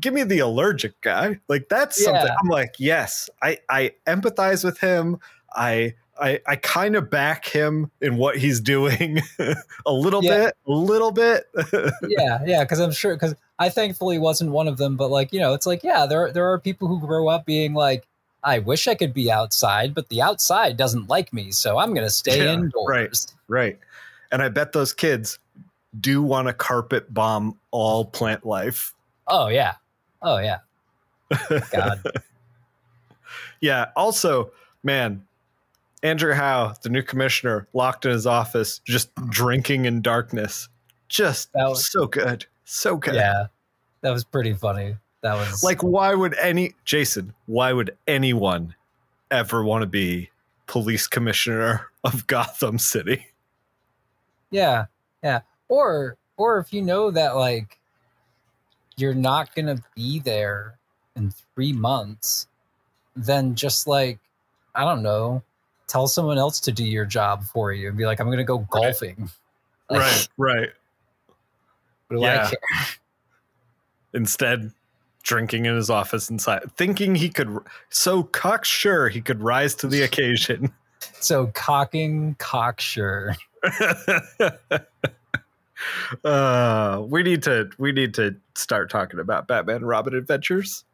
[0.00, 1.38] give me the allergic guy.
[1.48, 2.06] Like that's yeah.
[2.06, 5.18] something I'm like, yes, I I empathize with him.
[5.54, 9.20] I I, I kind of back him in what he's doing
[9.86, 10.46] a little yeah.
[10.46, 11.44] bit, a little bit.
[12.08, 15.40] yeah, yeah, because I'm sure because I thankfully wasn't one of them, but like you
[15.40, 18.06] know, it's like yeah, there there are people who grow up being like,
[18.44, 22.10] I wish I could be outside, but the outside doesn't like me, so I'm gonna
[22.10, 22.86] stay yeah, indoors.
[22.88, 23.78] Right, right.
[24.30, 25.38] And I bet those kids
[25.98, 28.94] do want to carpet bomb all plant life.
[29.26, 29.74] Oh yeah,
[30.22, 30.58] oh yeah.
[31.72, 32.02] God.
[33.60, 33.86] yeah.
[33.96, 35.26] Also, man,
[36.02, 40.68] Andrew Howe, the new commissioner, locked in his office, just drinking in darkness.
[41.08, 42.46] Just was, so good.
[42.70, 43.14] So good.
[43.14, 43.46] Yeah.
[44.02, 44.94] That was pretty funny.
[45.22, 48.74] That was like, why would any, Jason, why would anyone
[49.30, 50.28] ever want to be
[50.66, 53.26] police commissioner of Gotham City?
[54.50, 54.84] Yeah.
[55.24, 55.40] Yeah.
[55.70, 57.78] Or, or if you know that, like,
[58.96, 60.78] you're not going to be there
[61.16, 62.48] in three months,
[63.16, 64.18] then just like,
[64.74, 65.42] I don't know,
[65.86, 68.44] tell someone else to do your job for you and be like, I'm going to
[68.44, 69.30] go golfing.
[69.90, 70.68] Right, like, right.
[72.10, 72.20] Right.
[72.22, 72.50] yeah.
[74.14, 74.72] Instead,
[75.22, 77.58] drinking in his office inside, thinking he could,
[77.90, 80.72] so cocksure he could rise to the occasion.
[81.20, 83.36] So cocking cocksure.
[86.24, 90.84] uh, we need to we need to start talking about Batman and Robin adventures.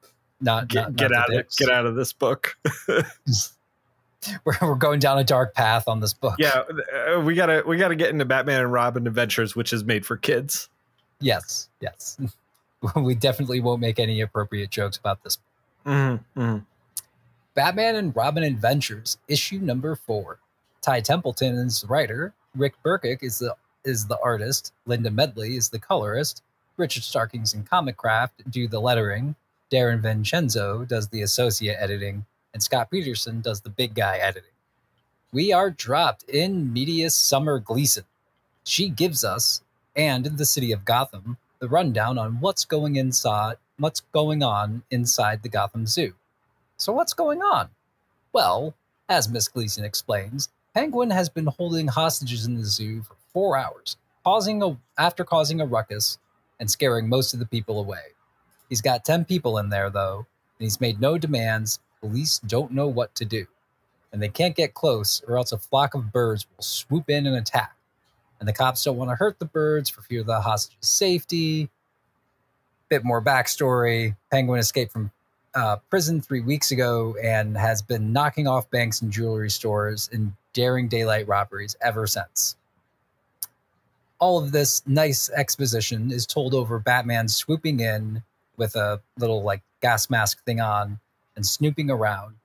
[0.41, 2.57] Not get, not, get not out of get out of this book.
[4.45, 6.35] we're, we're going down a dark path on this book.
[6.39, 6.65] Yeah,
[7.17, 10.17] uh, we gotta we gotta get into Batman and Robin Adventures, which is made for
[10.17, 10.69] kids.
[11.25, 12.19] Yes, yes.
[12.97, 15.39] we definitely won't make any appropriate jokes about this.
[15.87, 16.59] Mm-hmm, mm-hmm.
[17.55, 20.39] Batman and Robin Adventures, issue number four.
[20.83, 22.35] Ty Templeton is the writer.
[22.55, 24.75] Rick Burchett is the is the artist.
[24.85, 26.43] Linda Medley is the colorist.
[26.77, 29.35] Richard Starkings and Comicraft do the lettering.
[29.73, 34.51] Darren Vincenzo does the associate editing and Scott Peterson does the big guy editing.
[35.33, 38.05] We are dropped in Media's Summer Gleason.
[38.63, 39.63] She gives us,
[39.97, 44.83] and in the city of Gotham, the rundown on what's going inside, what's going on
[44.91, 46.15] inside the Gotham Zoo.
[46.77, 47.71] So what's going on?
[48.33, 48.75] Well,
[49.09, 53.97] as Miss Gleason explains, Penguin has been holding hostages in the zoo for four hours,
[54.25, 56.19] causing a, after causing a ruckus
[56.59, 58.13] and scaring most of the people away.
[58.69, 60.27] He's got 10 people in there, though,
[60.59, 63.47] and he's made no demands police don't know what to do,
[64.13, 67.37] and they can't get close, or else a flock of birds will swoop in and
[67.37, 67.75] attack.
[68.41, 71.71] And the cops don't want to hurt the birds for fear of the hostage's safety.
[72.89, 75.11] Bit more backstory Penguin escaped from
[75.55, 80.33] uh, prison three weeks ago and has been knocking off banks and jewelry stores and
[80.53, 82.57] daring daylight robberies ever since.
[84.19, 88.23] All of this nice exposition is told over Batman swooping in
[88.57, 90.99] with a little like gas mask thing on
[91.37, 92.37] and snooping around.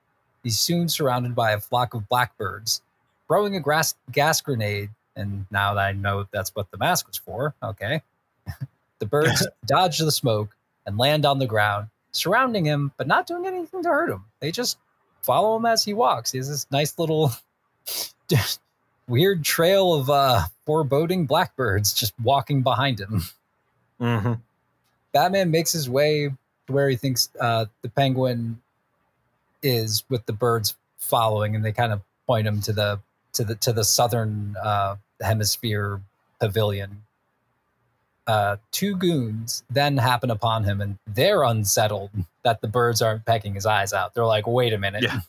[0.43, 2.81] He's soon surrounded by a flock of blackbirds,
[3.27, 4.89] throwing a grass, gas grenade.
[5.19, 8.01] And now that I know that's what the mask was for, okay.
[8.99, 10.55] the birds dodge the smoke
[10.85, 14.25] and land on the ground, surrounding him, but not doing anything to hurt him.
[14.39, 14.77] They just
[15.21, 16.31] follow him as he walks.
[16.31, 17.31] He has this nice little
[19.07, 23.23] weird trail of uh, foreboding blackbirds just walking behind him.
[23.99, 24.33] Mm-hmm.
[25.11, 26.31] Batman makes his way
[26.67, 28.61] to where he thinks uh, the penguin
[29.61, 32.99] is with the birds following, and they kind of point him to the
[33.39, 36.01] to the to the southern uh, hemisphere
[36.41, 37.03] pavilion.
[38.27, 42.11] Uh, two goons then happen upon him, and they're unsettled
[42.43, 44.13] that the birds aren't pecking his eyes out.
[44.13, 45.21] They're like, "Wait a minute, Yeah.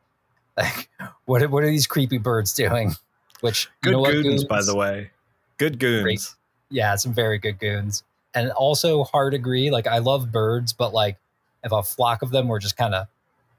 [0.56, 0.88] like
[1.24, 1.48] what?
[1.50, 2.92] What are these creepy birds doing?"
[3.40, 5.10] Which Good you know what, goons, by the way.
[5.56, 6.02] Good goons.
[6.02, 6.28] Great.
[6.70, 8.02] yeah, some very good goons.
[8.34, 9.70] And also hard agree.
[9.70, 11.16] Like I love birds, but like
[11.62, 13.06] if a flock of them were just kind of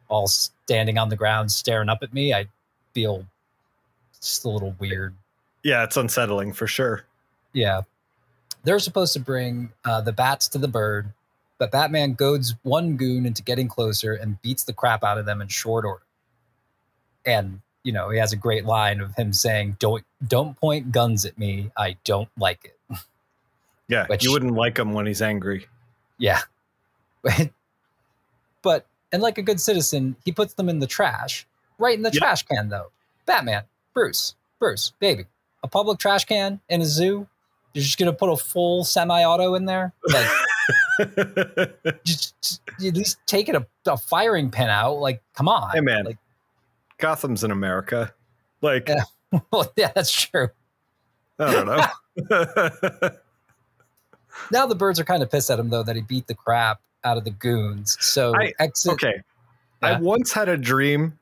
[0.09, 2.49] all standing on the ground staring up at me, I'd
[2.93, 3.25] feel
[4.25, 5.13] just a little weird.
[5.63, 7.05] Yeah, it's unsettling for sure.
[7.53, 7.81] Yeah.
[8.63, 11.11] They're supposed to bring uh, the bats to the bird,
[11.57, 15.41] but Batman goads one goon into getting closer and beats the crap out of them
[15.41, 16.01] in short order.
[17.25, 21.23] And you know, he has a great line of him saying, "Don't don't point guns
[21.25, 21.69] at me.
[21.77, 22.97] I don't like it."
[23.87, 25.67] Yeah, Which- you wouldn't like him when he's angry.
[26.17, 26.39] Yeah.
[28.63, 31.45] but and like a good citizen, he puts them in the trash.
[31.77, 32.17] Right in the Yep.
[32.21, 32.87] trash can though.
[33.25, 33.63] Batman,
[33.95, 35.25] Bruce, Bruce, baby.
[35.63, 37.27] A public trash can in a zoo.
[37.73, 39.93] You're just gonna put a full semi-auto in there?
[40.07, 40.29] Like
[42.03, 44.99] just, just at least take it a, a firing pin out.
[44.99, 45.71] Like, come on.
[45.71, 46.05] Hey, man.
[46.05, 46.17] Like,
[46.99, 48.13] Gotham's in America.
[48.61, 49.03] Like, Yeah.
[49.51, 50.49] well, yeah, that's true.
[51.39, 53.09] I don't know.
[54.51, 56.81] Now the birds are kind of pissed at him though that he beat the crap
[57.03, 57.97] out of the goons.
[57.99, 59.21] So I- exit okay.
[59.81, 61.17] I once had a dream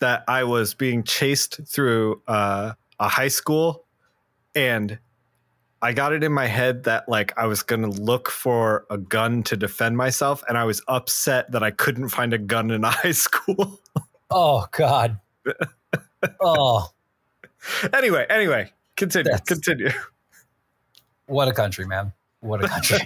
[0.00, 3.84] that I was being chased through uh, a high school
[4.54, 4.98] and
[5.80, 8.98] I got it in my head that like I was going to look for a
[8.98, 12.84] gun to defend myself and I was upset that I couldn't find a gun in
[12.84, 13.80] a high school.
[14.30, 15.20] Oh God.
[16.40, 16.90] oh,
[17.92, 19.30] anyway, anyway, continue.
[19.30, 19.90] That's- continue.
[21.26, 22.12] what a country, man.
[22.40, 22.98] What a country.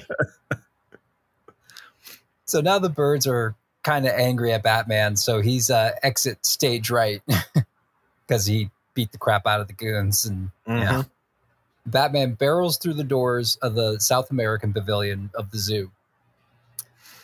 [2.45, 6.91] so now the birds are kind of angry at Batman, so he's uh exit stage
[6.91, 7.23] right
[8.27, 10.93] because he beat the crap out of the goons and yeah.
[11.03, 11.11] Mhm.
[11.87, 15.91] Batman barrels through the doors of the South American pavilion of the zoo.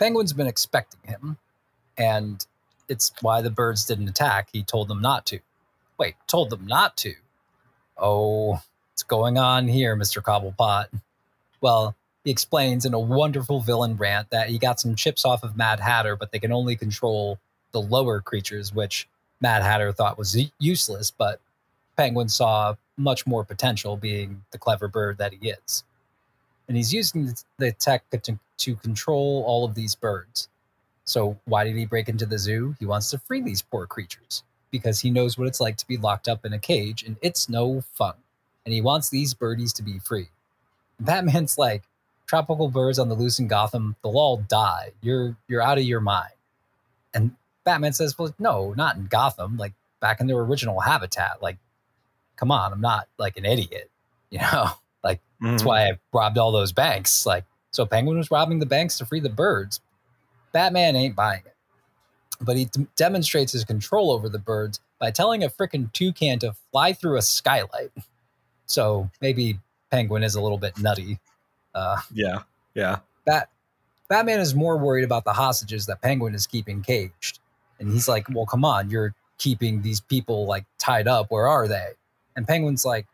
[0.01, 1.39] Penguin's been expecting him,
[1.97, 2.45] and
[2.89, 4.49] it's why the birds didn't attack.
[4.53, 5.39] He told them not to.
[5.99, 7.15] Wait, told them not to?
[7.97, 10.23] Oh, what's going on here, Mr.
[10.23, 10.87] Cobblepot?
[11.61, 11.95] Well,
[12.25, 15.81] he explains in a wonderful villain rant that he got some chips off of Mad
[15.81, 17.39] Hatter, but they can only control
[17.73, 19.09] the lower creatures, which
[19.41, 21.41] Mad Hatter thought was useless, but
[21.97, 25.85] Penguin saw much more potential being the clever bird that he is.
[26.67, 30.49] And he's using the tech to, to control all of these birds.
[31.05, 32.77] So, why did he break into the zoo?
[32.79, 35.97] He wants to free these poor creatures because he knows what it's like to be
[35.97, 38.15] locked up in a cage and it's no fun.
[38.67, 40.29] And he wants these birdies to be free.
[41.01, 41.85] Batman's like,
[42.29, 44.93] tropical birds on the loose in Gotham, they'll all die.
[45.03, 46.33] You're you're out of your mind.
[47.15, 51.43] And Batman says, Well, no, not in Gotham, like back in their original habitat.
[51.43, 51.57] Like,
[52.37, 53.91] come on, I'm not like an idiot.
[54.31, 54.67] You know?
[55.03, 55.67] Like that's Mhm.
[55.67, 57.25] why I robbed all those banks.
[57.25, 59.81] Like, so Penguin was robbing the banks to free the birds.
[60.53, 61.55] Batman ain't buying it.
[62.39, 66.53] But he d- demonstrates his control over the birds by telling a frickin' toucan to
[66.71, 67.91] fly through a skylight.
[68.67, 69.59] So maybe
[69.91, 71.19] Penguin is a little bit nutty.
[71.79, 72.43] Uh, Yeah.
[72.75, 72.99] Yeah.
[73.27, 73.49] Bat-
[74.09, 77.39] Batman is more worried about the hostages that Penguin is keeping caged.
[77.79, 81.31] And he's like, well, come on, you're keeping these people like tied up.
[81.31, 81.91] Where are they?
[82.37, 83.07] And Penguin's like,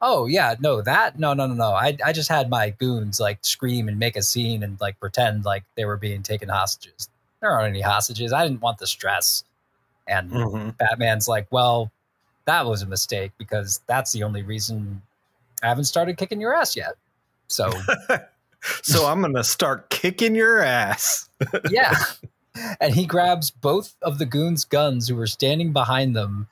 [0.00, 1.70] oh, yeah, no, that, no, no, no, no.
[1.72, 5.44] I, I just had my goons like scream and make a scene and like pretend
[5.44, 7.08] like they were being taken hostages.
[7.40, 8.32] There aren't any hostages.
[8.32, 9.44] I didn't want the stress.
[10.06, 10.76] And Mhm.
[10.76, 11.90] Batman's like, well,
[12.44, 15.00] that was a mistake because that's the only reason
[15.62, 16.94] I haven't started kicking your ass yet.
[17.52, 17.70] So
[18.82, 21.28] So I'm going to start kicking your ass.
[21.70, 21.96] yeah.
[22.80, 26.48] And he grabs both of the goons' guns who were standing behind them,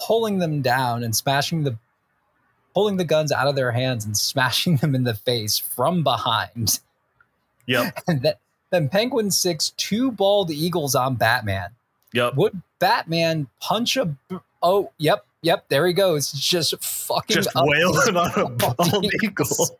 [0.00, 1.76] pulling them down and smashing the
[2.74, 6.80] pulling the guns out of their hands and smashing them in the face from behind.
[7.66, 7.98] Yep.
[8.08, 8.38] And that
[8.70, 11.70] then Penguin six two bald eagles on Batman.
[12.12, 12.34] Yep.
[12.36, 14.14] Would Batman punch a?
[14.62, 15.66] Oh, yep, yep.
[15.68, 16.32] There he goes.
[16.32, 19.78] Just fucking just wailing on a bald eagle.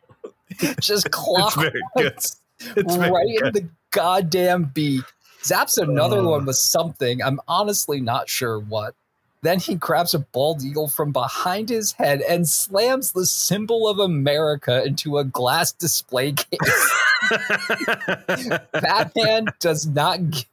[0.79, 1.57] just clock.
[1.95, 2.41] It's.
[2.59, 5.03] It's right in the goddamn beak.
[5.41, 7.21] Zaps another one with something.
[7.21, 8.95] I'm honestly not sure what.
[9.41, 13.99] Then he grabs a bald eagle from behind his head and slams the symbol of
[13.99, 16.91] America into a glass display case.
[18.71, 20.45] Batman does not give,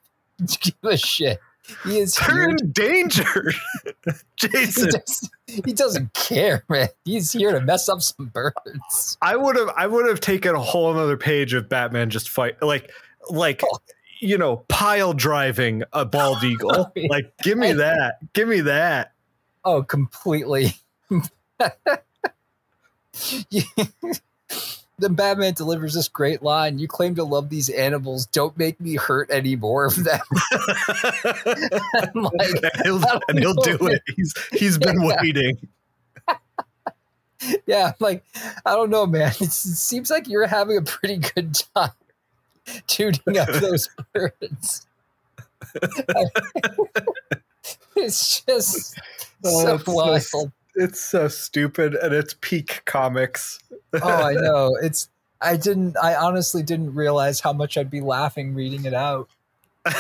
[0.60, 1.40] give a shit.
[1.84, 3.52] He is They're in danger,
[4.36, 4.90] Jason.
[5.46, 6.88] He, does, not care, man.
[7.04, 9.16] He's here to mess up some birds.
[9.22, 12.60] I would have, I would have taken a whole another page of Batman just fight,
[12.62, 12.90] like,
[13.30, 13.78] like, oh.
[14.20, 16.72] you know, pile driving a bald eagle.
[16.74, 18.16] Oh, like, give me that.
[18.32, 19.12] Give me that.
[19.64, 20.74] Oh, completely.
[25.02, 28.26] then Batman delivers this great line You claim to love these animals.
[28.26, 30.20] Don't make me hurt any more of them.
[32.14, 34.02] like, and he'll, and he'll do it.
[34.16, 35.16] He's, he's been yeah.
[35.20, 35.68] waiting.
[37.66, 38.24] yeah, like,
[38.64, 39.32] I don't know, man.
[39.40, 41.90] It's, it seems like you're having a pretty good time
[42.86, 44.86] tuning up those birds.
[47.96, 49.00] it's just
[49.44, 50.52] oh, so wild.
[50.74, 53.58] It's so stupid and it's peak comics
[54.00, 54.76] oh, I know.
[54.80, 55.08] It's
[55.40, 59.28] I didn't I honestly didn't realize how much I'd be laughing reading it out.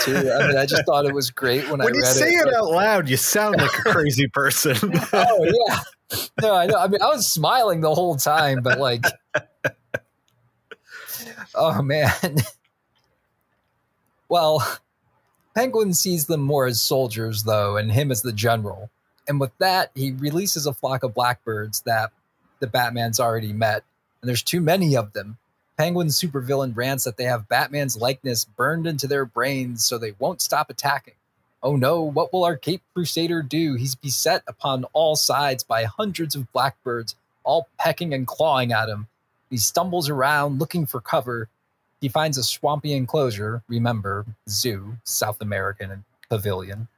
[0.02, 0.16] Too.
[0.16, 2.46] I mean, I just thought it was great when, when I read you say it,
[2.46, 3.08] it out loud.
[3.08, 4.76] You sound like a crazy person.
[5.12, 6.76] oh yeah, no, I know.
[6.76, 9.04] I mean, I was smiling the whole time, but like,
[11.56, 12.36] oh man.
[14.28, 14.78] Well,
[15.56, 18.88] Penguin sees them more as soldiers, though, and him as the general.
[19.28, 22.10] And with that, he releases a flock of blackbirds that
[22.60, 23.84] the Batman's already met,
[24.20, 25.38] and there's too many of them.
[25.76, 30.40] Penguin's supervillain rants that they have Batman's likeness burned into their brains so they won't
[30.40, 31.14] stop attacking.
[31.62, 33.74] Oh no, what will our Cape Crusader do?
[33.74, 37.14] He's beset upon all sides by hundreds of blackbirds,
[37.44, 39.06] all pecking and clawing at him.
[39.48, 41.48] He stumbles around looking for cover.
[42.00, 46.88] He finds a swampy enclosure, remember, zoo, South American pavilion.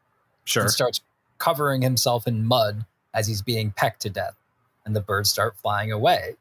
[0.44, 0.62] Sure.
[0.62, 1.00] And starts
[1.44, 4.36] covering himself in mud as he's being pecked to death
[4.86, 6.36] and the birds start flying away.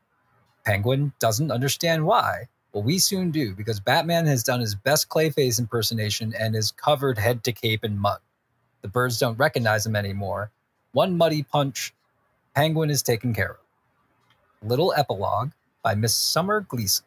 [0.65, 2.47] Penguin doesn't understand why.
[2.73, 7.17] but we soon do because Batman has done his best Clayface impersonation and is covered
[7.19, 8.19] head to cape in mud.
[8.81, 10.51] The birds don't recognize him anymore.
[10.93, 11.93] One muddy punch,
[12.55, 14.69] Penguin is taken care of.
[14.69, 15.51] Little epilogue
[15.83, 17.05] by Miss Summer Gleason.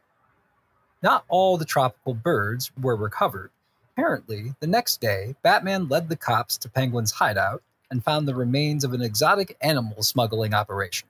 [1.02, 3.50] Not all the tropical birds were recovered.
[3.92, 8.84] Apparently, the next day, Batman led the cops to Penguin's hideout and found the remains
[8.84, 11.08] of an exotic animal smuggling operation.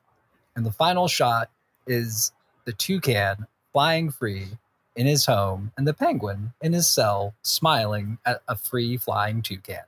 [0.55, 1.51] And the final shot
[1.87, 2.33] is
[2.65, 4.49] the toucan flying free
[4.97, 9.85] in his home and the penguin in his cell smiling at a free flying toucan.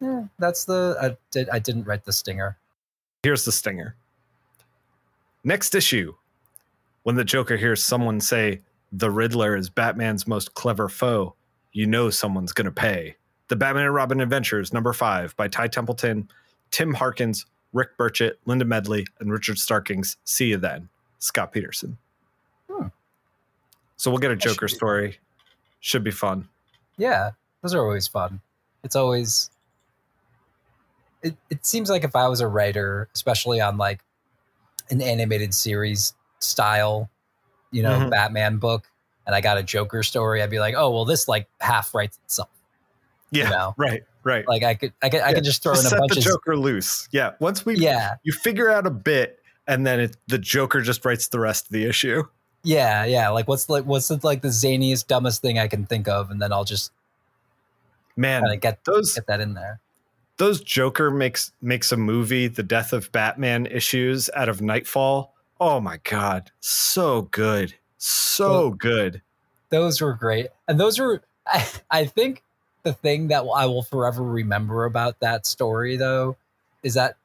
[0.00, 2.56] Yeah, that's the I did I didn't write the stinger.
[3.22, 3.94] Here's the stinger.
[5.44, 6.14] Next issue.
[7.04, 8.60] When the Joker hears someone say
[8.92, 11.34] the Riddler is Batman's most clever foe,
[11.72, 13.16] you know someone's going to pay.
[13.52, 16.26] The Batman and Robin Adventures, number five, by Ty Templeton,
[16.70, 17.44] Tim Harkins,
[17.74, 20.16] Rick Burchett, Linda Medley, and Richard Starkings.
[20.24, 20.88] See you then,
[21.18, 21.98] Scott Peterson.
[22.70, 22.86] Hmm.
[23.98, 25.18] So we'll get a Joker should story.
[25.80, 26.48] Should be fun.
[26.96, 28.40] Yeah, those are always fun.
[28.84, 29.50] It's always.
[31.22, 34.00] It, it seems like if I was a writer, especially on like
[34.88, 37.10] an animated series style,
[37.70, 38.08] you know, mm-hmm.
[38.08, 38.88] Batman book,
[39.26, 42.18] and I got a Joker story, I'd be like, oh, well, this like half writes
[42.24, 42.48] itself.
[43.32, 43.74] Yeah, you know?
[43.78, 44.04] right.
[44.24, 44.46] Right.
[44.46, 45.26] Like I could I could yeah.
[45.26, 47.08] I could just throw just in a set bunch the of Joker loose.
[47.10, 47.32] Yeah.
[47.40, 51.28] Once we yeah you figure out a bit and then it, the Joker just writes
[51.28, 52.24] the rest of the issue.
[52.64, 53.28] Yeah, yeah.
[53.30, 56.40] Like what's like what's the, like the zaniest, dumbest thing I can think of, and
[56.40, 56.92] then I'll just
[58.16, 59.80] man get those get that in there.
[60.36, 65.34] Those Joker makes makes a movie, the Death of Batman issues out of Knightfall.
[65.60, 69.22] Oh my god, so good, so well, good.
[69.70, 72.44] Those were great, and those were I, I think
[72.82, 76.36] the thing that I will forever remember about that story, though,
[76.82, 77.16] is that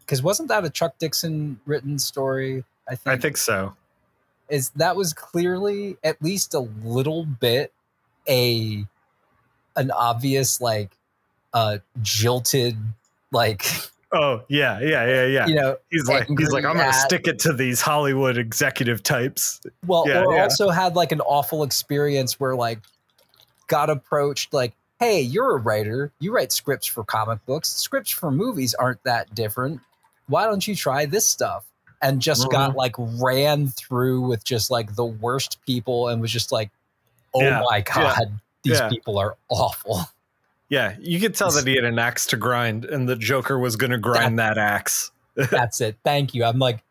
[0.00, 2.64] because wasn't that a Chuck Dixon written story?
[2.88, 3.06] I think.
[3.06, 3.74] I think so.
[4.48, 7.72] Is that was clearly at least a little bit
[8.28, 8.86] a
[9.76, 10.90] an obvious like
[11.52, 12.76] uh jilted
[13.30, 13.64] like
[14.10, 15.46] Oh yeah, yeah, yeah, yeah.
[15.46, 19.60] You know, he's like he's like I'm gonna stick it to these Hollywood executive types.
[19.86, 20.44] Well, yeah, or yeah.
[20.44, 22.78] also had like an awful experience where like
[23.66, 26.12] got approached like hey, you're a writer.
[26.20, 27.68] You write scripts for comic books.
[27.68, 29.80] Scripts for movies aren't that different.
[30.26, 31.64] Why don't you try this stuff?
[32.00, 32.52] And just mm-hmm.
[32.52, 36.70] got like ran through with just like the worst people and was just like
[37.34, 37.62] oh yeah.
[37.68, 38.26] my god, yeah.
[38.62, 38.88] these yeah.
[38.88, 40.02] people are awful.
[40.68, 43.76] Yeah, you could tell that he had an axe to grind, and the Joker was
[43.76, 45.10] going to grind that, that axe.
[45.50, 45.96] that's it.
[46.04, 46.44] Thank you.
[46.44, 46.84] I'm like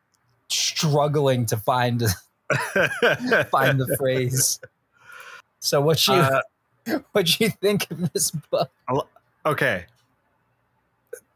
[0.49, 2.01] struggling to find
[3.51, 4.59] find the phrase.
[5.59, 6.41] So what you uh,
[7.11, 8.71] what do you think of this book?
[9.45, 9.85] Okay,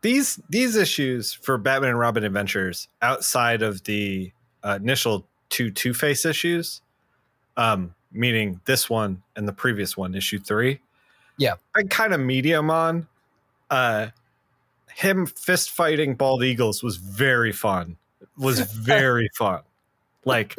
[0.02, 4.32] these these issues for Batman and Robin Adventures outside of the
[4.64, 6.82] uh, initial two Two Face issues,
[7.58, 10.80] um, meaning this one and the previous one, issue three.
[11.38, 13.08] Yeah, I kind of medium on.
[13.70, 14.08] Uh,
[14.94, 17.98] him fist fighting bald eagles was very fun.
[18.38, 19.62] Was very fun.
[20.26, 20.56] Like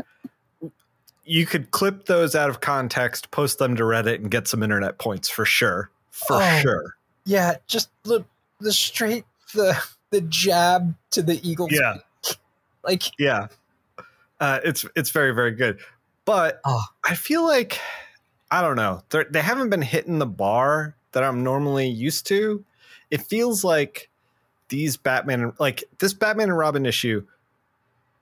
[1.24, 4.98] you could clip those out of context, post them to Reddit, and get some internet
[4.98, 5.90] points for sure.
[6.10, 6.96] For oh, sure.
[7.24, 8.24] Yeah, just the
[8.60, 11.68] the straight the the jab to the eagle.
[11.70, 11.96] Yeah.
[12.84, 13.48] like yeah.
[14.40, 15.78] Uh, it's it's very very good,
[16.24, 16.84] but oh.
[17.04, 17.78] I feel like
[18.50, 22.64] I don't know They're, they haven't been hitting the bar that I'm normally used to.
[23.10, 24.10] It feels like
[24.68, 27.24] these Batman like this Batman and Robin issue,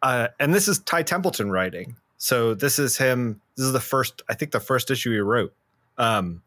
[0.03, 1.96] uh, and this is Ty Templeton writing.
[2.22, 3.40] So this is him.
[3.56, 5.54] This is the first, I think, the first issue he wrote,
[5.96, 6.42] um,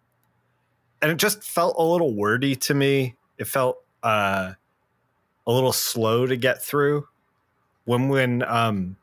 [1.01, 3.15] and it just felt a little wordy to me.
[3.39, 4.53] It felt uh,
[5.47, 7.07] a little slow to get through.
[7.85, 8.97] When when um,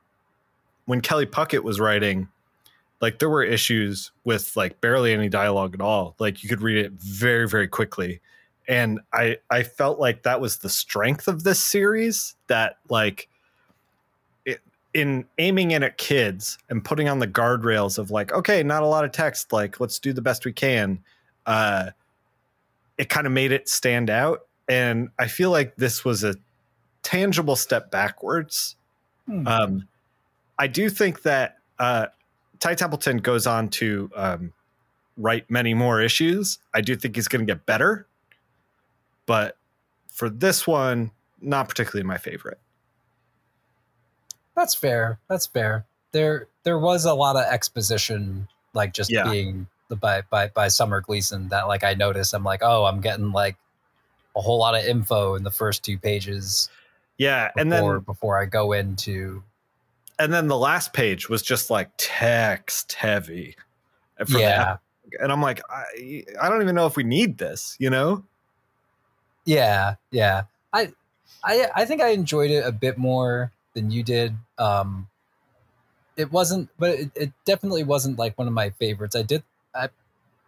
[0.85, 2.29] when Kelley Puckett was writing,
[3.01, 6.15] like there were issues with like barely any dialogue at all.
[6.21, 8.21] Like you could read it very very quickly,
[8.69, 12.37] and I I felt like that was the strength of this series.
[12.47, 13.29] That like
[14.93, 18.87] in aiming in at kids and putting on the guardrails of like, okay, not a
[18.87, 20.99] lot of text, like let's do the best we can.
[21.47, 21.91] Uh,
[22.99, 26.35] it kind of made it stand out, and I feel like this was a
[27.03, 28.77] tangible step backwards.
[29.27, 29.47] Hmm.
[29.47, 29.89] Um,
[30.59, 32.07] I do think that uh,
[32.59, 34.53] Ty Templeton goes on to um,
[35.17, 36.59] write many more issues.
[36.75, 38.07] I do think he's going to get better,
[39.25, 39.57] but
[40.13, 42.59] for this one, not particularly my favorite.
[44.57, 45.19] That's fair.
[45.29, 45.87] That's fair.
[46.13, 49.31] There there was a lot of exposition, like just yeah.
[49.31, 52.35] being the by by by Summer Gleason that like I noticed.
[52.35, 53.57] I'm like, oh, I'm getting like
[54.37, 56.69] a whole lot of info in the first two pages.
[57.19, 59.43] Yeah, before, and then before I go into,
[60.19, 63.57] and then the last page was just like text heavy.
[64.29, 64.79] yeah,
[65.21, 68.25] and I'm like, I I don't even know if we need this, you know?
[69.45, 70.43] Yeah, yeah.
[70.73, 70.93] I
[71.45, 74.35] I I think I enjoyed it a bit more than you did.
[74.59, 75.09] Um,
[76.17, 79.17] it wasn't, but it, it definitely wasn't like one of my favorites.
[79.17, 79.43] I did,
[79.75, 79.89] I,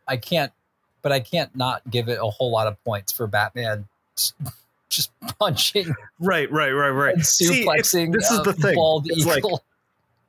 [0.06, 0.52] I can't,
[1.00, 3.86] but I can't not give it a whole lot of points for Batman
[4.88, 7.84] just punching, right, right, right, right, suplexing.
[7.84, 8.74] See, this is the thing.
[8.74, 9.52] Bald it's eagle.
[9.52, 9.60] Like,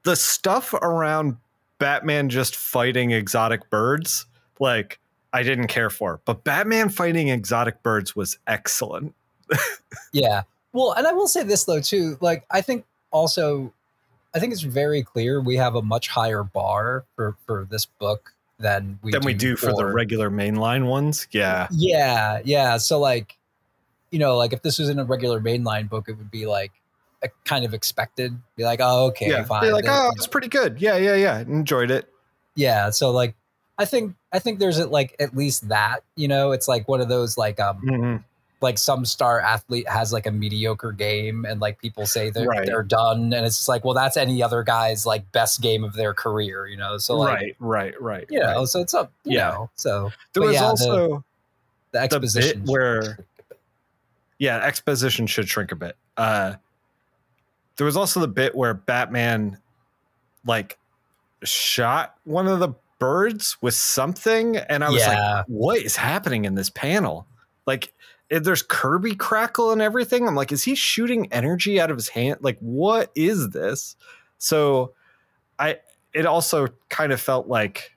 [0.04, 1.38] the stuff around
[1.80, 4.26] Batman just fighting exotic birds,
[4.60, 5.00] like
[5.34, 9.14] I didn't care for, but Batman fighting exotic birds was excellent.
[10.14, 10.44] yeah,
[10.74, 12.18] well, and I will say this though too.
[12.20, 13.72] Like I think also,
[14.36, 18.34] I think it's very clear we have a much higher bar for for this book
[18.60, 21.28] than we than do we do for, for the regular mainline ones.
[21.32, 22.78] Yeah, yeah, yeah.
[22.78, 23.38] So like,
[24.10, 26.72] you know, like if this was in a regular mainline book, it would be like
[27.22, 28.36] a kind of expected.
[28.56, 29.44] Be like, oh, okay, yeah.
[29.44, 29.62] fine.
[29.62, 30.82] Be like, oh, it's pretty good.
[30.82, 31.40] Yeah, yeah, yeah.
[31.40, 32.10] Enjoyed it.
[32.56, 32.90] Yeah.
[32.90, 33.36] So like,
[33.78, 36.00] I think I think there's like at least that.
[36.16, 37.80] You know, it's like one of those like um.
[37.86, 38.16] Mm-hmm
[38.64, 42.66] like some star athlete has like a mediocre game and like people say they're, right.
[42.66, 45.94] they're done and it's just like well that's any other guy's like best game of
[45.94, 48.68] their career you know so like, right right right you know right.
[48.68, 51.24] so it's up yeah know, so there was yeah, also the,
[51.92, 53.20] the exposition the where
[54.40, 56.54] yeah exposition should shrink a bit uh
[57.76, 59.58] there was also the bit where batman
[60.46, 60.80] like
[61.44, 65.36] shot one of the birds with something and i was yeah.
[65.36, 67.28] like what is happening in this panel
[67.66, 67.94] like
[68.34, 70.28] Eh, there's Kirby crackle and everything.
[70.28, 72.40] I'm like, is he shooting energy out of his hand?
[72.42, 73.96] Like, what is this?
[74.40, 74.94] So
[75.60, 75.78] I
[76.14, 77.92] it also kind of felt like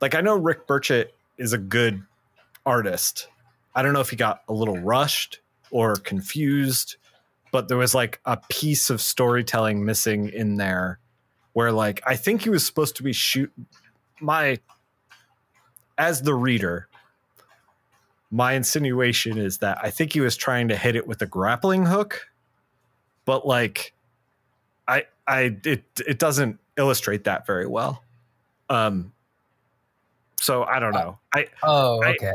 [0.00, 2.02] like I know Rick Burchett is a good
[2.64, 3.28] artist.
[3.74, 5.40] I don't know if he got a little rushed
[5.70, 6.96] or confused,
[7.50, 11.00] but there was like a piece of storytelling missing in there
[11.54, 13.52] where like I think he was supposed to be shoot
[14.20, 14.58] my
[15.96, 16.87] as the reader
[18.30, 21.86] my insinuation is that I think he was trying to hit it with a grappling
[21.86, 22.28] hook,
[23.24, 23.94] but like
[24.86, 28.02] I I it it doesn't illustrate that very well.
[28.68, 29.12] Um
[30.40, 31.18] so I don't know.
[31.34, 32.28] I Oh, okay.
[32.28, 32.34] I,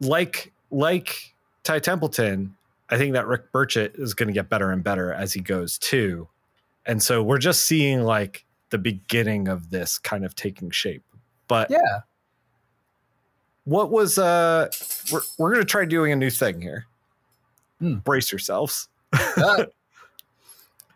[0.00, 2.54] like like Ty Templeton,
[2.88, 5.78] I think that Rick Burchett is going to get better and better as he goes
[5.78, 6.28] too.
[6.86, 11.02] And so we're just seeing like the beginning of this kind of taking shape.
[11.46, 12.00] But yeah,
[13.68, 14.68] what was uh?
[15.12, 16.86] We're we're gonna try doing a new thing here.
[17.80, 17.96] Hmm.
[17.96, 18.88] Brace yourselves.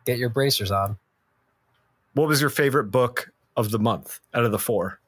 [0.05, 0.97] get your bracers on.
[2.15, 5.01] What was your favorite book of the month out of the four?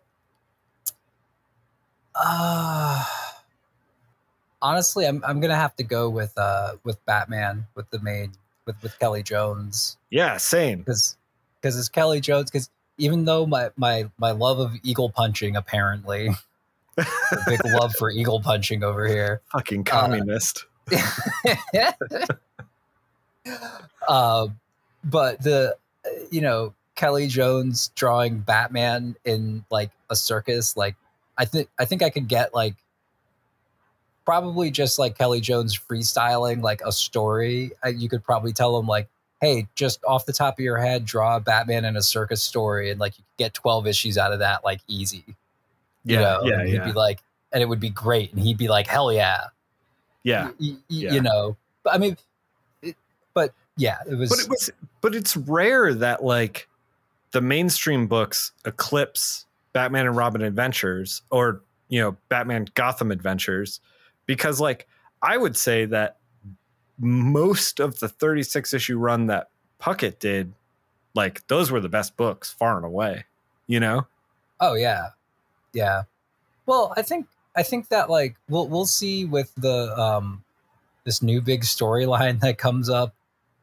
[2.15, 3.05] Uh
[4.61, 8.33] honestly, I'm I'm gonna have to go with uh with Batman with the main
[8.67, 9.97] with with Kelley Jones.
[10.11, 10.81] Yeah, same.
[10.81, 11.17] Because
[11.61, 12.51] because it's Kelley Jones.
[12.51, 16.29] Because even though my my my love of eagle punching apparently,
[17.47, 19.41] big love for eagle punching over here.
[19.53, 20.67] Fucking uh, communist.
[20.93, 21.93] Uh,
[24.09, 24.49] uh,
[25.05, 25.77] but the
[26.31, 30.97] you know Kelley Jones drawing Batman in like a circus, like
[31.37, 32.75] I think I think I could get like
[34.25, 37.73] probably just like Kelley Jones freestyling like a story.
[37.87, 39.09] You could probably tell him like,
[39.41, 43.01] "Hey, just off the top of your head, draw Batman in a circus story," and
[43.01, 45.37] like you could get twelve issues out of that like easy.
[46.05, 46.41] You yeah, know?
[46.45, 46.85] yeah, and he'd yeah.
[46.85, 47.21] be like,
[47.53, 49.45] and it would be great, and he'd be like, "Hell yeah,
[50.23, 51.13] yeah, y- y- yeah.
[51.13, 52.17] you know." But I mean,
[52.83, 52.97] it,
[53.33, 54.31] but yeah, it was.
[54.31, 54.71] But it was.
[55.01, 56.69] But it's rare that like
[57.33, 63.81] the mainstream books eclipse Batman and Robin Adventures or you know Batman Gotham Adventures
[64.27, 64.87] because like
[65.23, 66.19] I would say that
[66.99, 69.49] most of the 36 issue run that
[69.81, 70.53] Puckett did,
[71.15, 73.25] like those were the best books far and away,
[73.67, 74.07] you know?
[74.61, 75.09] Oh yeah.
[75.75, 76.03] Yeah.
[76.67, 80.43] Well, I think I think that like we'll we'll see with the um
[81.05, 83.15] this new big storyline that comes up,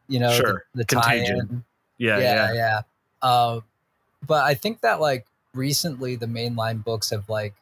[0.07, 0.65] you know, sure.
[0.75, 1.63] the, the tie-in.
[1.97, 2.53] Yeah, yeah, yeah.
[2.53, 2.81] yeah.
[3.21, 3.59] Uh,
[4.25, 7.53] but I think that like recently the mainline books have like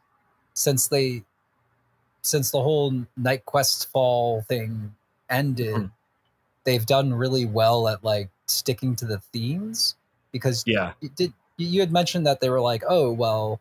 [0.54, 1.24] since they
[2.22, 4.93] since the whole KnightQuest fall thing
[5.30, 5.91] ended, mm.
[6.66, 9.95] they've done really well at like sticking to the themes
[10.32, 13.60] because yeah, did you had mentioned that they were like, oh well,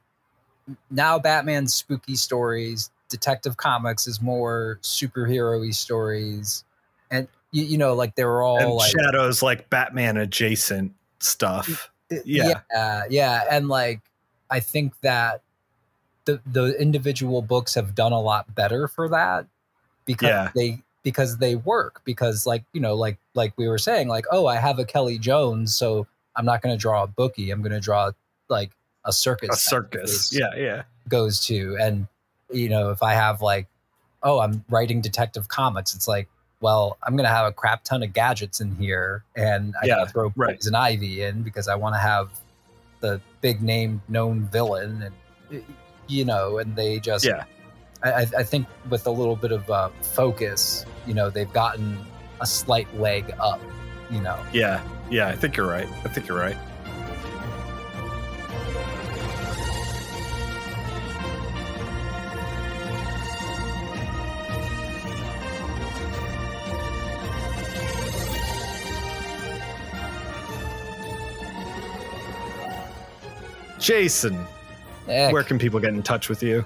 [0.91, 6.65] now Batman's spooky stories, Detective Comics is more superhero-y stories,
[7.11, 11.91] and you, you know like they were all and like shadows like Batman adjacent stuff.
[12.25, 14.01] Yeah, yeah, yeah, and like
[14.51, 15.43] I think that
[16.25, 19.47] the the individual books have done a lot better for that
[20.05, 20.51] because yeah.
[20.55, 22.03] they because they work.
[22.05, 25.19] Because like you know like like we were saying like oh I have a Kelley
[25.19, 26.07] Jones so
[26.39, 27.51] I'm not going to draw a bookie.
[27.51, 28.13] I'm going to draw
[28.49, 28.71] like
[29.05, 32.07] a circus a circus yeah yeah goes to and
[32.53, 33.67] you know if I have like
[34.23, 36.29] oh I'm writing detective comics it's like
[36.61, 39.97] well I'm going to have a crap ton of gadgets in here and I yeah,
[39.97, 40.57] got to throw right.
[40.57, 42.31] poison ivy in because I want to have
[43.01, 45.65] the big name known villain and
[46.09, 47.45] you know, and they just yeah.
[48.03, 51.99] I, I think with a little bit of uh, focus, you know, they've gotten
[52.41, 53.61] a slight leg up.
[54.11, 54.39] You know.
[54.53, 55.29] Yeah, yeah.
[55.29, 55.89] I think you're right.
[56.05, 56.57] I think you're right.
[73.89, 74.47] Jason,
[75.07, 75.33] Heck.
[75.33, 76.63] Where can people get in touch with you?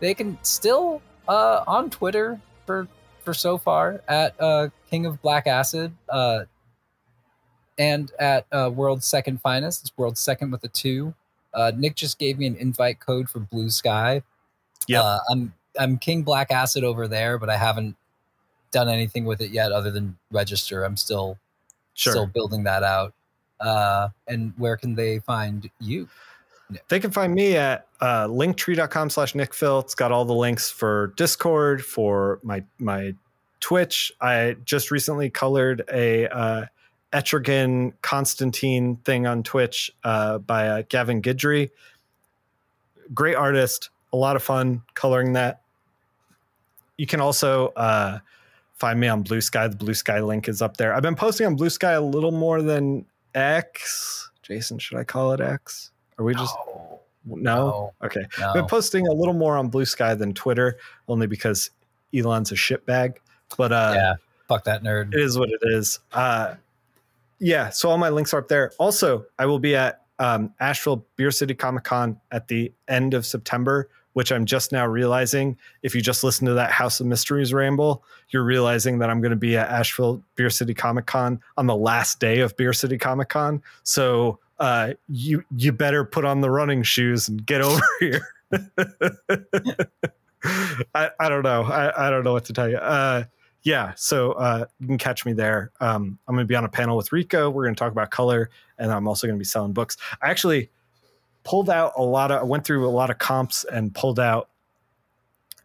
[0.00, 2.86] They can still uh, on Twitter for
[3.22, 6.44] for so far at uh, King of Black Acid uh,
[7.78, 9.84] and at uh, World's Second Finest.
[9.84, 11.14] It's World's Second with a two.
[11.54, 14.22] Uh, Nick just gave me an invite code for Bluesky.
[14.86, 17.96] Yeah, uh, I'm I'm King Black Acid over there, but I haven't
[18.70, 20.84] done anything with it yet other than register.
[20.84, 21.38] I'm still
[21.94, 22.12] sure.
[22.12, 23.14] still building that out.
[23.60, 26.06] Uh, and where can they find you?
[26.88, 29.82] They can find me at uh, linktree.com slash nickfil.
[29.84, 33.14] It's got all the links for Discord, for my my
[33.60, 34.12] Twitch.
[34.20, 36.66] I just recently colored a uh,
[37.12, 41.70] Etrigan Constantine thing on Twitch uh, by uh, Gavin Guidry.
[43.14, 45.62] Great artist, a lot of fun coloring that.
[46.98, 48.18] You can also uh,
[48.74, 49.70] find me on Bluesky.
[49.70, 50.94] The Bluesky link is up there.
[50.94, 54.30] I've been posting on Bluesky a little more than X.
[54.42, 55.90] Jason, should I call it X?
[56.18, 56.54] Are we just
[57.24, 57.36] no?
[57.36, 57.94] no?
[58.02, 58.24] Okay.
[58.38, 58.48] No.
[58.48, 61.70] I've been posting a little more on Bluesky than Twitter, only because
[62.14, 63.16] Elon's a shitbag.
[63.56, 64.14] But uh, yeah,
[64.48, 65.14] fuck that nerd.
[65.14, 66.00] It is what it is.
[66.12, 66.54] Uh,
[67.38, 68.72] yeah, so all my links are up there.
[68.78, 73.26] Also, I will be at um, Asheville Beer City Comic Con at the end of
[73.26, 75.56] September, which I'm just now realizing.
[75.82, 79.30] If you just listen to that House of Mysteries ramble, you're realizing that I'm going
[79.30, 82.96] to be at Asheville Beer City Comic Con on the last day of Beer City
[82.96, 83.62] Comic Con.
[83.82, 88.26] So uh, you you better put on the running shoes and get over here.
[90.94, 91.62] I, I don't know.
[91.62, 92.76] I, I don't know what to tell you.
[92.76, 93.24] Uh,
[93.62, 95.72] yeah, so uh, you can catch me there.
[95.80, 97.48] Um, I'm going to be on a panel with Rico.
[97.48, 99.96] We're going to talk about color, and I'm also going to be selling books.
[100.20, 100.70] I actually,
[101.44, 104.48] pulled out a lot of I went through a lot of comps and pulled out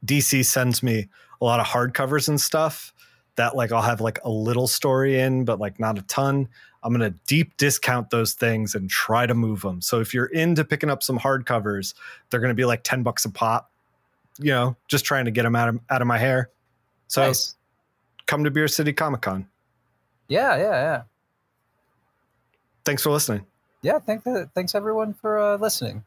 [0.05, 1.07] DC sends me
[1.41, 2.93] a lot of hardcovers and stuff
[3.39, 6.49] that like I'll have like a little story in, but like not a ton.
[6.83, 9.81] I'm going to deep discount those things and try to move them.
[9.81, 11.93] So if you're into picking up some hardcovers,
[12.29, 13.71] they're going to be like 10 bucks a pop,
[14.39, 16.49] you know, just trying to get them out of, out of my hair.
[17.07, 17.55] So nice.
[18.27, 19.47] come to Beer City Comic Con.
[20.27, 21.01] Yeah, yeah, yeah.
[22.83, 23.45] Thanks for listening.
[23.81, 26.03] Yeah, thank the, thanks everyone for uh, listening.